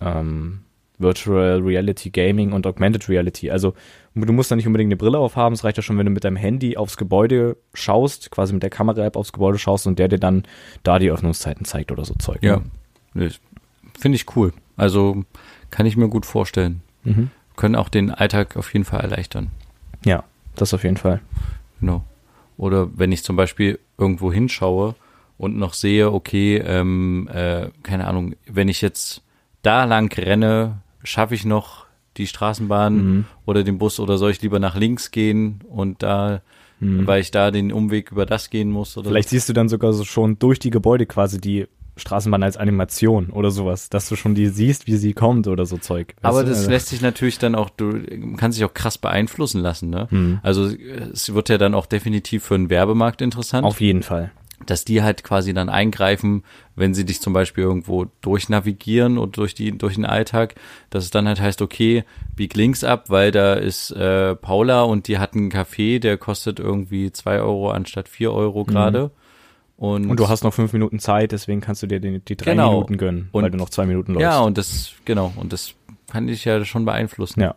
Ähm, 0.00 0.62
Virtual 0.98 1.60
Reality 1.60 2.10
Gaming 2.10 2.52
und 2.52 2.66
Augmented 2.66 3.08
Reality. 3.08 3.50
Also 3.50 3.74
du 4.14 4.32
musst 4.32 4.50
da 4.50 4.56
nicht 4.56 4.66
unbedingt 4.66 4.88
eine 4.88 4.96
Brille 4.96 5.18
aufhaben. 5.18 5.54
Es 5.54 5.62
reicht 5.62 5.76
ja 5.76 5.82
schon, 5.82 5.98
wenn 5.98 6.06
du 6.06 6.12
mit 6.12 6.24
deinem 6.24 6.36
Handy 6.36 6.76
aufs 6.76 6.96
Gebäude 6.96 7.56
schaust, 7.74 8.30
quasi 8.30 8.52
mit 8.52 8.62
der 8.62 8.70
Kamera-App 8.70 9.16
aufs 9.16 9.32
Gebäude 9.32 9.58
schaust 9.58 9.86
und 9.86 9.98
der 9.98 10.08
dir 10.08 10.18
dann 10.18 10.44
da 10.82 10.98
die 10.98 11.10
Öffnungszeiten 11.10 11.66
zeigt 11.66 11.92
oder 11.92 12.04
so 12.04 12.14
Zeug. 12.14 12.42
Ja. 12.42 12.62
Finde 13.98 14.16
ich 14.16 14.36
cool. 14.36 14.52
Also 14.76 15.24
kann 15.70 15.86
ich 15.86 15.96
mir 15.96 16.08
gut 16.08 16.26
vorstellen. 16.26 16.82
Mhm. 17.04 17.30
Können 17.56 17.74
auch 17.76 17.88
den 17.88 18.10
Alltag 18.10 18.56
auf 18.56 18.72
jeden 18.72 18.84
Fall 18.84 19.00
erleichtern. 19.00 19.48
Ja, 20.04 20.24
das 20.54 20.74
auf 20.74 20.84
jeden 20.84 20.96
Fall. 20.98 21.20
Genau. 21.80 22.04
Oder 22.58 22.88
wenn 22.98 23.12
ich 23.12 23.22
zum 23.24 23.36
Beispiel 23.36 23.78
irgendwo 23.98 24.32
hinschaue 24.32 24.94
und 25.38 25.56
noch 25.56 25.72
sehe, 25.74 26.12
okay, 26.12 26.58
ähm, 26.58 27.28
äh, 27.32 27.68
keine 27.82 28.06
Ahnung, 28.06 28.34
wenn 28.46 28.68
ich 28.68 28.80
jetzt 28.82 29.22
da 29.62 29.84
lang 29.84 30.12
renne, 30.16 30.78
schaffe 31.02 31.34
ich 31.34 31.44
noch 31.44 31.86
die 32.16 32.26
Straßenbahn 32.26 32.96
Mhm. 32.96 33.24
oder 33.44 33.62
den 33.62 33.78
Bus 33.78 34.00
oder 34.00 34.16
soll 34.16 34.30
ich 34.30 34.40
lieber 34.42 34.58
nach 34.58 34.74
links 34.76 35.10
gehen 35.10 35.60
und 35.68 36.02
da, 36.02 36.40
weil 36.80 37.20
ich 37.22 37.30
da 37.30 37.50
den 37.50 37.72
Umweg 37.72 38.10
über 38.12 38.26
das 38.26 38.48
gehen 38.50 38.70
muss 38.70 38.96
oder 38.96 39.08
Mhm. 39.08 39.12
Vielleicht 39.12 39.28
siehst 39.30 39.48
du 39.48 39.52
dann 39.54 39.68
sogar 39.68 39.92
so 39.92 40.04
schon 40.04 40.38
durch 40.38 40.58
die 40.58 40.70
Gebäude 40.70 41.04
quasi 41.06 41.40
die 41.40 41.66
Straßenbahn 41.96 42.42
als 42.42 42.56
Animation 42.56 43.30
oder 43.30 43.50
sowas, 43.50 43.88
dass 43.88 44.08
du 44.08 44.16
schon 44.16 44.34
die 44.34 44.48
siehst, 44.48 44.86
wie 44.86 44.96
sie 44.96 45.14
kommt 45.14 45.46
oder 45.48 45.64
so 45.66 45.78
Zeug. 45.78 46.14
Aber 46.22 46.44
das 46.44 46.58
Also- 46.58 46.70
lässt 46.70 46.88
sich 46.88 47.00
natürlich 47.00 47.38
dann 47.38 47.54
auch, 47.54 47.70
du 47.70 48.00
kannst 48.36 48.58
dich 48.58 48.64
auch 48.64 48.74
krass 48.74 48.98
beeinflussen 48.98 49.60
lassen, 49.62 49.90
ne? 49.90 50.06
Hm. 50.10 50.38
Also 50.42 50.66
es 51.12 51.32
wird 51.34 51.48
ja 51.48 51.58
dann 51.58 51.74
auch 51.74 51.86
definitiv 51.86 52.44
für 52.44 52.54
einen 52.54 52.68
Werbemarkt 52.70 53.22
interessant, 53.22 53.64
auf 53.66 53.80
jeden 53.80 54.02
Fall. 54.02 54.30
dass 54.64 54.84
die 54.84 55.02
halt 55.02 55.22
quasi 55.22 55.52
dann 55.54 55.68
eingreifen, 55.68 56.42
wenn 56.76 56.94
sie 56.94 57.04
dich 57.04 57.20
zum 57.20 57.32
Beispiel 57.34 57.62
irgendwo 57.64 58.06
durchnavigieren 58.22 59.18
und 59.18 59.36
durch 59.36 59.54
die 59.54 59.76
durch 59.76 59.94
den 59.94 60.04
Alltag, 60.06 60.54
dass 60.90 61.04
es 61.04 61.10
dann 61.10 61.26
halt 61.28 61.40
heißt, 61.40 61.60
okay, 61.62 62.04
bieg 62.36 62.54
links 62.54 62.84
ab, 62.84 63.04
weil 63.10 63.30
da 63.32 63.54
ist 63.54 63.90
äh, 63.90 64.34
Paula 64.34 64.82
und 64.82 65.08
die 65.08 65.18
hat 65.18 65.34
einen 65.34 65.50
Kaffee, 65.50 65.98
der 65.98 66.16
kostet 66.18 66.58
irgendwie 66.60 67.12
zwei 67.12 67.40
Euro 67.40 67.70
anstatt 67.70 68.08
vier 68.08 68.32
Euro 68.32 68.64
gerade. 68.64 69.04
Und, 69.04 69.12
Mhm. 69.12 69.25
Und 69.76 70.16
du 70.18 70.28
hast 70.28 70.42
noch 70.42 70.54
fünf 70.54 70.72
Minuten 70.72 70.98
Zeit, 70.98 71.32
deswegen 71.32 71.60
kannst 71.60 71.82
du 71.82 71.86
dir 71.86 72.00
die, 72.00 72.20
die 72.20 72.36
drei 72.36 72.52
Genau. 72.52 72.72
Minuten 72.72 72.96
gönnen, 72.96 73.28
Und- 73.32 73.42
weil 73.42 73.50
du 73.50 73.58
noch 73.58 73.68
zwei 73.70 73.84
Minuten 73.86 74.12
läufst. 74.14 74.22
ja 74.22 74.38
und 74.40 74.56
das 74.56 74.92
genau 75.04 75.32
und 75.36 75.52
das 75.52 75.74
kann 76.10 76.26
dich 76.28 76.44
ja 76.44 76.64
schon 76.64 76.84
beeinflussen. 76.84 77.40
ja. 77.40 77.54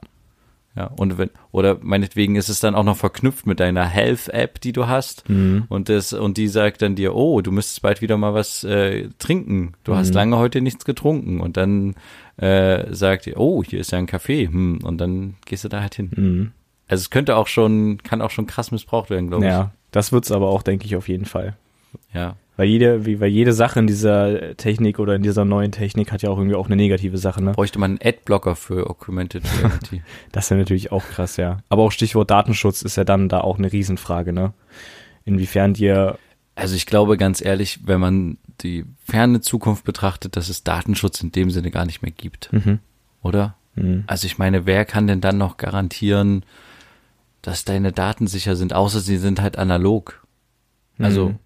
Ja, 0.75 0.85
und 0.97 1.17
wenn, 1.17 1.31
oder 1.51 1.77
meinetwegen 1.81 2.35
ist 2.35 2.47
es 2.47 2.59
dann 2.59 2.75
auch 2.75 2.83
noch 2.83 2.95
verknüpft 2.95 3.47
mit 3.47 3.59
deiner 3.59 3.85
Health-App, 3.85 4.61
die 4.61 4.71
du 4.71 4.87
hast. 4.87 5.27
Mhm. 5.27 5.65
Und 5.67 5.89
das, 5.89 6.13
und 6.13 6.37
die 6.37 6.47
sagt 6.47 6.83
dann 6.83 6.95
dir, 6.95 7.15
oh, 7.15 7.41
du 7.41 7.51
müsstest 7.51 7.81
bald 7.81 8.01
wieder 8.01 8.17
mal 8.17 8.35
was 8.35 8.63
äh, 8.63 9.09
trinken. 9.17 9.73
Du 9.83 9.95
hast 9.95 10.09
Mhm. 10.09 10.13
lange 10.15 10.37
heute 10.37 10.61
nichts 10.61 10.85
getrunken. 10.85 11.41
Und 11.41 11.57
dann 11.57 11.95
äh, 12.37 12.85
sagt 12.93 13.25
ihr, 13.25 13.37
oh, 13.39 13.63
hier 13.63 13.79
ist 13.79 13.91
ja 13.91 13.97
ein 13.97 14.05
Kaffee. 14.05 14.45
Hm, 14.45 14.79
und 14.83 14.99
dann 14.99 15.35
gehst 15.45 15.63
du 15.63 15.69
da 15.69 15.81
halt 15.81 15.95
hin. 15.95 16.11
Mhm. 16.15 16.51
Also 16.87 17.01
es 17.01 17.09
könnte 17.09 17.35
auch 17.35 17.47
schon, 17.47 17.97
kann 18.03 18.21
auch 18.21 18.31
schon 18.31 18.45
krass 18.45 18.71
missbraucht 18.71 19.09
werden, 19.09 19.29
glaube 19.29 19.45
Ja, 19.47 19.71
das 19.91 20.11
wird's 20.11 20.31
aber 20.31 20.49
auch, 20.49 20.61
denke 20.61 20.85
ich, 20.85 20.95
auf 20.95 21.09
jeden 21.09 21.25
Fall. 21.25 21.57
Ja. 22.13 22.35
Weil 22.57 22.67
jede, 22.67 23.05
wie, 23.05 23.21
weil 23.21 23.29
jede 23.29 23.53
Sache 23.53 23.79
in 23.79 23.87
dieser 23.87 24.57
Technik 24.57 24.99
oder 24.99 25.15
in 25.15 25.23
dieser 25.23 25.45
neuen 25.45 25.71
Technik 25.71 26.11
hat 26.11 26.23
ja 26.23 26.29
auch 26.29 26.37
irgendwie 26.37 26.57
auch 26.57 26.65
eine 26.65 26.75
negative 26.75 27.17
Sache, 27.17 27.41
ne? 27.41 27.53
Bräuchte 27.53 27.79
man 27.79 27.91
einen 27.91 27.99
Adblocker 28.03 28.55
für 28.57 28.89
Augmented 28.89 29.43
Reality. 29.59 30.03
Das 30.33 30.45
ist 30.45 30.49
ja 30.49 30.57
natürlich 30.57 30.91
auch 30.91 31.05
krass, 31.05 31.37
ja. 31.37 31.59
Aber 31.69 31.83
auch 31.83 31.91
Stichwort 31.91 32.29
Datenschutz 32.29 32.81
ist 32.81 32.97
ja 32.97 33.05
dann 33.05 33.29
da 33.29 33.39
auch 33.41 33.57
eine 33.57 33.71
Riesenfrage, 33.71 34.33
ne? 34.33 34.53
Inwiefern 35.23 35.73
dir, 35.73 36.17
Also 36.55 36.75
ich 36.75 36.85
glaube 36.85 37.15
ganz 37.15 37.41
ehrlich, 37.41 37.79
wenn 37.85 38.01
man 38.01 38.37
die 38.61 38.83
ferne 39.05 39.39
Zukunft 39.39 39.85
betrachtet, 39.85 40.35
dass 40.35 40.49
es 40.49 40.65
Datenschutz 40.65 41.21
in 41.21 41.31
dem 41.31 41.51
Sinne 41.51 41.71
gar 41.71 41.85
nicht 41.85 42.01
mehr 42.01 42.11
gibt, 42.11 42.51
mhm. 42.51 42.79
oder? 43.21 43.55
Mhm. 43.75 44.03
Also 44.07 44.27
ich 44.27 44.37
meine, 44.37 44.65
wer 44.65 44.83
kann 44.83 45.07
denn 45.07 45.21
dann 45.21 45.37
noch 45.37 45.55
garantieren, 45.55 46.43
dass 47.41 47.63
deine 47.63 47.93
Daten 47.93 48.27
sicher 48.27 48.57
sind, 48.57 48.73
außer 48.73 48.99
sie 48.99 49.17
sind 49.17 49.41
halt 49.41 49.57
analog? 49.57 50.25
Also, 50.97 51.29
Mhm. 51.29 51.39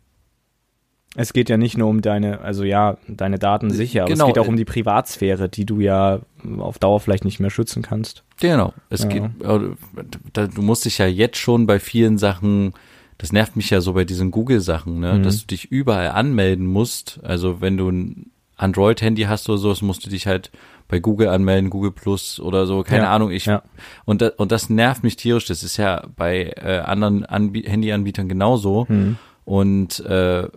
Es 1.16 1.32
geht 1.34 1.48
ja 1.50 1.58
nicht 1.58 1.78
nur 1.78 1.90
um 1.90 2.02
deine, 2.02 2.42
also 2.42 2.64
ja, 2.64 2.98
deine 3.08 3.38
Daten 3.38 3.70
sicher, 3.70 4.02
aber 4.04 4.12
Genau. 4.14 4.26
es 4.28 4.34
geht 4.34 4.40
auch 4.44 4.48
um 4.48 4.56
die 4.58 4.66
Privatsphäre, 4.66 5.48
die 5.48 5.66
du 5.66 5.80
ja 5.80 6.22
auf 6.58 6.80
Dauer 6.80 7.00
vielleicht 7.00 7.24
nicht 7.26 7.40
mehr 7.40 7.52
schützen 7.52 7.82
kannst. 7.84 8.24
genau. 8.40 8.74
Es 8.90 9.04
Ja. 9.04 9.10
geht, 9.10 9.24
äh, 9.44 10.48
du 10.48 10.62
musst 10.64 10.86
dich 10.86 10.98
ja 10.98 11.06
jetzt 11.06 11.38
schon 11.38 11.68
bei 11.68 11.80
vielen 11.80 12.18
Sachen, 12.18 12.74
das 13.20 13.32
nervt 13.32 13.56
mich 13.56 13.70
ja 13.70 13.80
so 13.80 13.94
bei 13.94 14.06
diesen 14.06 14.32
Google-Sachen, 14.32 15.00
ne, 15.00 15.14
Mhm. 15.14 15.24
dass 15.24 15.42
du 15.42 15.48
dich 15.48 15.66
überall 15.72 16.10
anmelden 16.10 16.66
musst. 16.66 17.20
Also 17.24 17.62
wenn 17.62 17.78
du 17.78 17.90
ein 17.90 18.32
Android-Handy 18.58 19.24
hast 19.24 19.48
oder 19.50 19.58
so, 19.60 19.70
das 19.70 19.82
musst 19.84 20.06
du 20.06 20.10
dich 20.10 20.26
halt 20.28 20.52
bei 20.88 21.00
Google 21.00 21.28
anmelden, 21.30 21.70
Google 21.70 21.92
Plus 21.92 22.40
oder 22.40 22.66
so, 22.66 22.82
keine 22.84 23.04
Ja, 23.04 23.14
Ahnung. 23.16 23.32
Ich 23.32 23.46
ja. 23.46 23.62
und 24.06 24.22
da, 24.22 24.30
und 24.38 24.52
das 24.52 24.70
nervt 24.70 25.04
mich 25.04 25.16
tierisch. 25.16 25.46
Das 25.46 25.64
ist 25.64 25.78
ja 25.78 26.06
bei 26.16 26.54
äh, 26.58 26.80
anderen 26.80 27.24
Anbie 27.26 27.64
Handyanbietern 27.68 28.28
genauso. 28.28 28.86
Mhm. 28.90 29.18
Und 29.46 30.00
äh, 30.02 30.48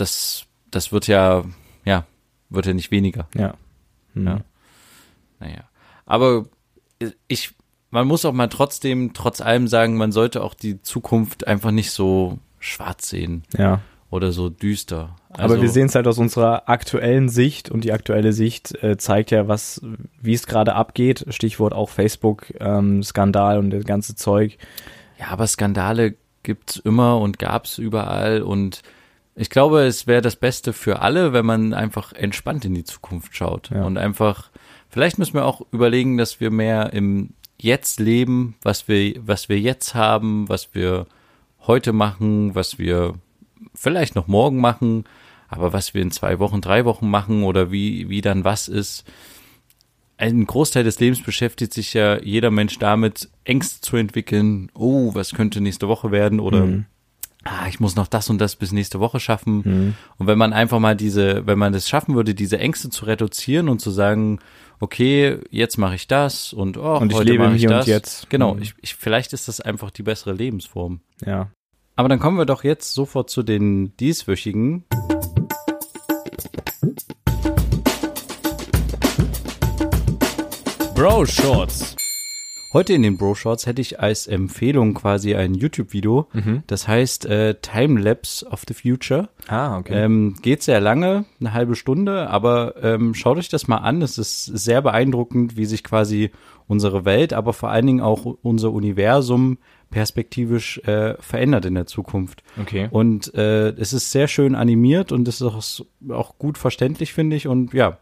das, 0.00 0.46
das 0.70 0.92
wird 0.92 1.06
ja, 1.06 1.44
ja, 1.84 2.06
wird 2.48 2.66
ja 2.66 2.74
nicht 2.74 2.90
weniger. 2.90 3.28
Ja. 3.34 3.54
Mhm. 4.14 4.26
Ja. 4.26 4.40
Naja. 5.40 5.64
Aber 6.06 6.46
ich, 7.28 7.54
man 7.90 8.06
muss 8.06 8.24
auch 8.24 8.32
mal 8.32 8.48
trotzdem, 8.48 9.12
trotz 9.14 9.40
allem 9.40 9.68
sagen, 9.68 9.96
man 9.96 10.12
sollte 10.12 10.42
auch 10.42 10.54
die 10.54 10.82
Zukunft 10.82 11.46
einfach 11.46 11.70
nicht 11.70 11.90
so 11.90 12.38
schwarz 12.58 13.08
sehen 13.08 13.44
ja. 13.56 13.80
oder 14.10 14.32
so 14.32 14.48
düster. 14.48 15.16
Aber 15.30 15.42
Also, 15.42 15.62
wir 15.62 15.68
sehen 15.68 15.86
es 15.86 15.94
halt 15.94 16.06
aus 16.06 16.18
unserer 16.18 16.68
aktuellen 16.68 17.28
Sicht 17.28 17.70
und 17.70 17.84
die 17.84 17.92
aktuelle 17.92 18.32
Sicht 18.32 18.82
äh, 18.82 18.96
zeigt 18.96 19.30
ja, 19.30 19.48
was, 19.48 19.80
wie 20.20 20.34
es 20.34 20.46
gerade 20.46 20.74
abgeht. 20.74 21.24
Stichwort 21.28 21.72
auch 21.72 21.90
Facebook-Skandal 21.90 23.58
und 23.58 23.70
das 23.70 23.84
ganze 23.84 24.16
Zeug. 24.16 24.58
Ja, 25.18 25.28
aber 25.28 25.46
Skandale 25.46 26.14
gibt's 26.42 26.76
immer 26.76 27.20
und 27.20 27.38
gab's 27.38 27.78
überall 27.78 28.42
und 28.42 28.82
ich 29.38 29.50
glaube, 29.50 29.82
es 29.82 30.06
wäre 30.06 30.20
das 30.22 30.36
Beste 30.36 30.72
für 30.72 31.00
alle, 31.00 31.32
wenn 31.32 31.46
man 31.46 31.72
einfach 31.72 32.12
entspannt 32.12 32.64
in 32.64 32.74
die 32.74 32.84
Zukunft 32.84 33.36
schaut 33.36 33.70
Ja. 33.70 33.84
und 33.84 33.96
einfach, 33.98 34.50
vielleicht 34.88 35.18
müssen 35.18 35.34
wir 35.34 35.44
auch 35.46 35.62
überlegen, 35.72 36.16
dass 36.18 36.40
wir 36.40 36.50
mehr 36.50 36.92
im 36.92 37.30
Jetzt 37.60 37.98
leben, 37.98 38.54
was 38.62 38.86
wir, 38.88 39.14
was 39.26 39.48
wir 39.48 39.58
jetzt 39.58 39.94
haben, 39.94 40.48
was 40.48 40.74
wir 40.74 41.06
heute 41.66 41.92
machen, 41.92 42.54
was 42.54 42.78
wir 42.78 43.14
vielleicht 43.74 44.14
noch 44.14 44.28
morgen 44.28 44.58
machen, 44.58 45.04
aber 45.48 45.72
was 45.72 45.92
wir 45.94 46.02
in 46.02 46.10
zwei 46.10 46.38
Wochen, 46.38 46.60
drei 46.60 46.84
Wochen 46.84 47.08
machen 47.10 47.42
oder 47.42 47.72
wie, 47.72 48.08
wie 48.08 48.20
dann 48.20 48.44
was 48.44 48.68
ist. 48.68 49.04
Ein 50.18 50.46
Großteil 50.46 50.84
des 50.84 50.98
Lebens 51.00 51.22
beschäftigt 51.22 51.72
sich 51.72 51.94
ja 51.94 52.20
jeder 52.20 52.50
Mensch 52.50 52.78
damit, 52.78 53.28
Ängste 53.44 53.80
zu 53.80 53.96
entwickeln. 53.96 54.70
Oh, 54.74 55.14
was 55.14 55.32
könnte 55.32 55.60
nächste 55.60 55.88
Woche 55.88 56.10
werden? 56.10 56.40
Oder 56.40 56.66
Mhm. 56.66 56.86
Ah, 57.44 57.66
ich 57.68 57.80
muss 57.80 57.96
noch 57.96 58.06
das 58.08 58.30
und 58.30 58.38
das 58.38 58.56
bis 58.56 58.72
nächste 58.72 59.00
Woche 59.00 59.20
schaffen. 59.20 59.94
Und 60.18 60.26
wenn 60.26 60.38
man 60.38 60.52
einfach 60.52 60.78
mal 60.78 60.96
diese, 60.96 61.46
wenn 61.46 61.58
man 61.58 61.72
das 61.72 61.88
schaffen 61.88 62.14
würde, 62.14 62.34
diese 62.34 62.58
Ängste 62.58 62.90
zu 62.90 63.04
reduzieren 63.06 63.68
und 63.68 63.80
zu 63.80 63.90
sagen, 63.90 64.38
okay, 64.80 65.38
jetzt 65.50 65.76
mache 65.78 65.94
ich 65.96 66.06
das 66.06 66.52
und 66.52 66.76
oh, 66.76 66.98
Und 66.98 67.10
ich 67.10 67.18
heute 67.18 67.32
lebe 67.32 67.44
mache 67.44 67.54
ich 67.56 67.60
Hier 67.62 67.70
und 67.70 67.76
das. 67.76 67.86
Jetzt. 67.86 68.30
Genau, 68.30 68.54
Mhm. 68.54 68.62
ich, 68.62 68.74
ich, 68.80 68.94
vielleicht 68.94 69.32
ist 69.32 69.48
das 69.48 69.60
einfach 69.60 69.90
die 69.90 70.02
bessere 70.02 70.32
Lebensform. 70.32 71.00
Ja. 71.24 71.50
Aber 71.96 72.08
dann 72.08 72.20
kommen 72.20 72.38
wir 72.38 72.46
doch 72.46 72.62
jetzt 72.62 72.94
sofort 72.94 73.28
zu 73.28 73.42
den 73.42 73.96
dieswöchigen. 73.96 74.84
Bro 80.94 81.26
Shorts. 81.26 81.94
Heute 82.70 82.92
in 82.92 83.02
den 83.02 83.16
Bro 83.16 83.34
Shorts 83.34 83.66
hätte 83.66 83.80
ich 83.80 83.98
als 83.98 84.26
Empfehlung 84.26 84.92
quasi 84.92 85.34
ein 85.34 85.54
YouTube-Video. 85.54 86.28
Das 86.66 86.86
heißt 86.86 87.24
äh, 87.24 87.54
Timelapse 87.62 88.46
of 88.46 88.64
the 88.68 88.74
Future. 88.74 89.30
Ah, 89.46 89.78
okay. 89.78 90.04
Ähm, 90.04 90.36
geht 90.42 90.62
sehr 90.62 90.78
lange, 90.78 91.24
eine 91.40 91.54
halbe 91.54 91.76
Stunde, 91.76 92.28
aber 92.28 92.74
ähm, 92.82 93.14
schaut 93.14 93.38
euch 93.38 93.48
das 93.48 93.68
mal 93.68 93.78
an. 93.78 94.02
Es 94.02 94.18
ist 94.18 94.44
sehr 94.44 94.82
beeindruckend, 94.82 95.56
wie 95.56 95.64
sich 95.64 95.82
quasi 95.82 96.30
unsere 96.66 97.06
Welt, 97.06 97.32
aber 97.32 97.54
vor 97.54 97.70
allen 97.70 97.86
Dingen 97.86 98.00
auch 98.02 98.26
unser 98.42 98.70
Universum 98.70 99.56
perspektivisch 99.90 100.76
äh, 100.84 101.14
verändert 101.20 101.64
in 101.64 101.74
der 101.74 101.86
Zukunft. 101.86 102.42
okay. 102.60 102.88
Und 102.90 103.34
äh, 103.34 103.70
es 103.70 103.94
ist 103.94 104.12
sehr 104.12 104.28
schön 104.28 104.54
animiert 104.54 105.10
und 105.10 105.26
es 105.26 105.40
ist 105.40 105.42
auch, 105.42 106.14
auch 106.14 106.38
gut 106.38 106.58
verständlich, 106.58 107.14
finde 107.14 107.36
ich. 107.36 107.48
Und 107.48 107.72
ja, 107.72 107.96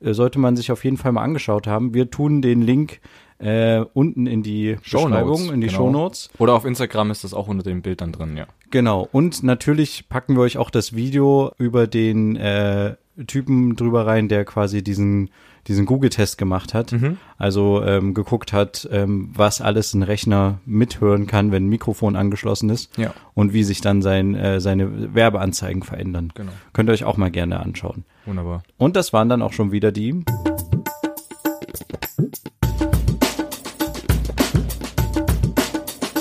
äh, 0.00 0.12
sollte 0.12 0.40
man 0.40 0.56
sich 0.56 0.72
auf 0.72 0.84
jeden 0.84 0.96
Fall 0.96 1.12
mal 1.12 1.22
angeschaut 1.22 1.68
haben. 1.68 1.94
Wir 1.94 2.10
tun 2.10 2.42
den 2.42 2.62
Link 2.62 3.00
äh, 3.40 3.84
unten 3.94 4.26
in 4.26 4.42
die 4.42 4.76
Shownotes, 4.82 5.10
Beschreibung, 5.10 5.54
in 5.54 5.60
die 5.60 5.66
genau. 5.68 5.78
Shownotes. 5.78 6.30
Oder 6.38 6.54
auf 6.54 6.64
Instagram 6.64 7.10
ist 7.10 7.24
das 7.24 7.34
auch 7.34 7.48
unter 7.48 7.64
dem 7.64 7.82
Bild 7.82 8.00
dann 8.00 8.12
drin, 8.12 8.36
ja. 8.36 8.46
Genau. 8.70 9.08
Und 9.10 9.42
natürlich 9.42 10.08
packen 10.08 10.36
wir 10.36 10.42
euch 10.42 10.58
auch 10.58 10.70
das 10.70 10.94
Video 10.94 11.52
über 11.58 11.86
den 11.86 12.36
äh, 12.36 12.96
Typen 13.26 13.76
drüber 13.76 14.06
rein, 14.06 14.28
der 14.28 14.44
quasi 14.44 14.82
diesen 14.82 15.30
diesen 15.66 15.86
Google-Test 15.86 16.38
gemacht 16.38 16.74
hat. 16.74 16.92
Also 17.38 17.82
ähm, 17.84 18.14
geguckt 18.14 18.52
hat, 18.52 18.88
ähm, 18.90 19.30
was 19.34 19.60
alles 19.60 19.94
ein 19.94 20.02
Rechner 20.02 20.58
mithören 20.64 21.26
kann, 21.26 21.52
wenn 21.52 21.66
ein 21.66 21.68
Mikrofon 21.68 22.16
angeschlossen 22.16 22.70
ist. 22.70 22.96
Ja. 22.98 23.14
Und 23.34 23.52
wie 23.52 23.62
sich 23.62 23.80
dann 23.80 24.02
sein, 24.02 24.34
äh, 24.34 24.60
seine 24.60 25.14
Werbeanzeigen 25.14 25.82
verändern. 25.82 26.32
Genau. 26.34 26.52
Könnt 26.72 26.88
ihr 26.88 26.92
euch 26.92 27.04
auch 27.04 27.16
mal 27.16 27.30
gerne 27.30 27.60
anschauen. 27.60 28.04
Wunderbar. 28.26 28.62
Und 28.76 28.96
das 28.96 29.12
waren 29.12 29.28
dann 29.28 29.42
auch 29.42 29.52
schon 29.52 29.72
wieder 29.72 29.92
die. 29.92 30.24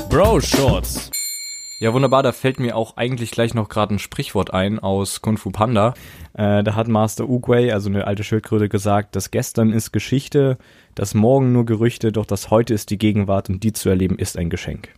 Bro 0.09 0.41
Shorts. 0.41 1.11
Ja, 1.79 1.93
wunderbar, 1.93 2.23
da 2.23 2.31
fällt 2.31 2.59
mir 2.59 2.75
auch 2.75 2.97
eigentlich 2.97 3.29
gleich 3.29 3.53
noch 3.53 3.69
gerade 3.69 3.93
ein 3.93 3.99
Sprichwort 3.99 4.51
ein 4.51 4.79
aus 4.79 5.21
Kung 5.21 5.37
Fu 5.37 5.51
Panda. 5.51 5.93
Äh, 6.33 6.63
da 6.63 6.73
hat 6.73 6.87
Master 6.87 7.29
Uguay, 7.29 7.71
also 7.71 7.89
eine 7.89 8.07
alte 8.07 8.23
Schildkröte, 8.23 8.69
gesagt, 8.69 9.15
das 9.15 9.29
Gestern 9.29 9.71
ist 9.71 9.91
Geschichte, 9.91 10.57
das 10.95 11.13
Morgen 11.13 11.51
nur 11.51 11.63
Gerüchte, 11.65 12.11
doch 12.11 12.25
das 12.25 12.49
Heute 12.49 12.73
ist 12.73 12.89
die 12.89 12.97
Gegenwart 12.97 13.49
und 13.49 13.63
die 13.63 13.71
zu 13.71 13.87
erleben 13.87 14.17
ist 14.17 14.35
ein 14.35 14.49
Geschenk. 14.49 14.89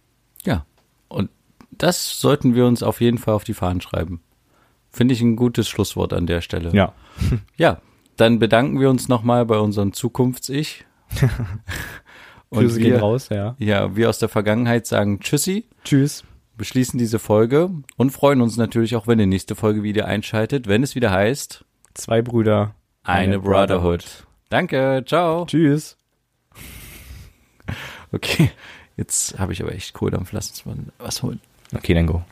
Ja. 0.46 0.66
Und 1.10 1.30
das 1.72 2.22
sollten 2.22 2.56
wir 2.56 2.66
uns 2.66 2.82
auf 2.82 3.02
jeden 3.02 3.18
Fall 3.18 3.34
auf 3.34 3.44
die 3.44 3.54
Fahnen 3.54 3.82
schreiben. 3.82 4.22
Finde 4.90 5.14
ich 5.14 5.22
ein 5.22 5.36
gutes 5.36 5.68
Schlusswort 5.68 6.14
an 6.14 6.26
der 6.26 6.40
Stelle. 6.40 6.72
Ja. 6.74 6.94
Ja, 7.58 7.82
dann 8.16 8.40
bedanken 8.40 8.80
wir 8.80 8.90
uns 8.90 9.10
nochmal 9.10 9.46
bei 9.46 9.60
unserem 9.60 9.92
Zukunfts-Ich. 9.92 10.86
Grüße 12.52 12.80
gehen 12.80 12.94
wir, 12.94 13.00
raus, 13.00 13.30
ja. 13.30 13.56
ja, 13.60 13.96
wir 13.96 14.10
aus 14.10 14.20
der 14.20 14.30
Vergangenheit 14.30 14.86
sagen 14.86 15.20
Tschüssi, 15.20 15.66
Tschüss. 15.84 16.24
beschließen 16.58 17.00
diese 17.00 17.18
Folge 17.18 17.72
und 17.98 18.12
freuen 18.12 18.42
uns 18.42 18.58
natürlich 18.58 18.96
auch, 18.96 19.08
wenn 19.08 19.20
ihr 19.20 19.28
nächste 19.28 19.56
Folge 19.56 19.84
wieder 19.84 20.06
einschaltet, 20.06 20.68
wenn 20.68 20.84
es 20.84 20.96
wieder 20.96 21.12
heißt 21.12 21.66
Zwei 21.94 22.22
Brüder. 22.22 22.76
Eine 23.04 23.40
Brotherhood. 23.40 24.26
Danke, 24.50 25.04
ciao. 25.06 25.46
Tschüss. 25.46 25.98
Okay, 28.14 28.52
jetzt 28.98 29.40
habe 29.40 29.54
ich 29.54 29.64
aber 29.64 29.74
echt 29.74 29.94
Kohle 29.94 30.18
am 30.18 30.26
Lass 30.34 30.50
uns 30.50 30.66
mal 30.66 30.76
was 30.98 31.24
holen. 31.24 31.40
Okay, 31.74 31.94
dann 31.94 32.08
go. 32.08 32.24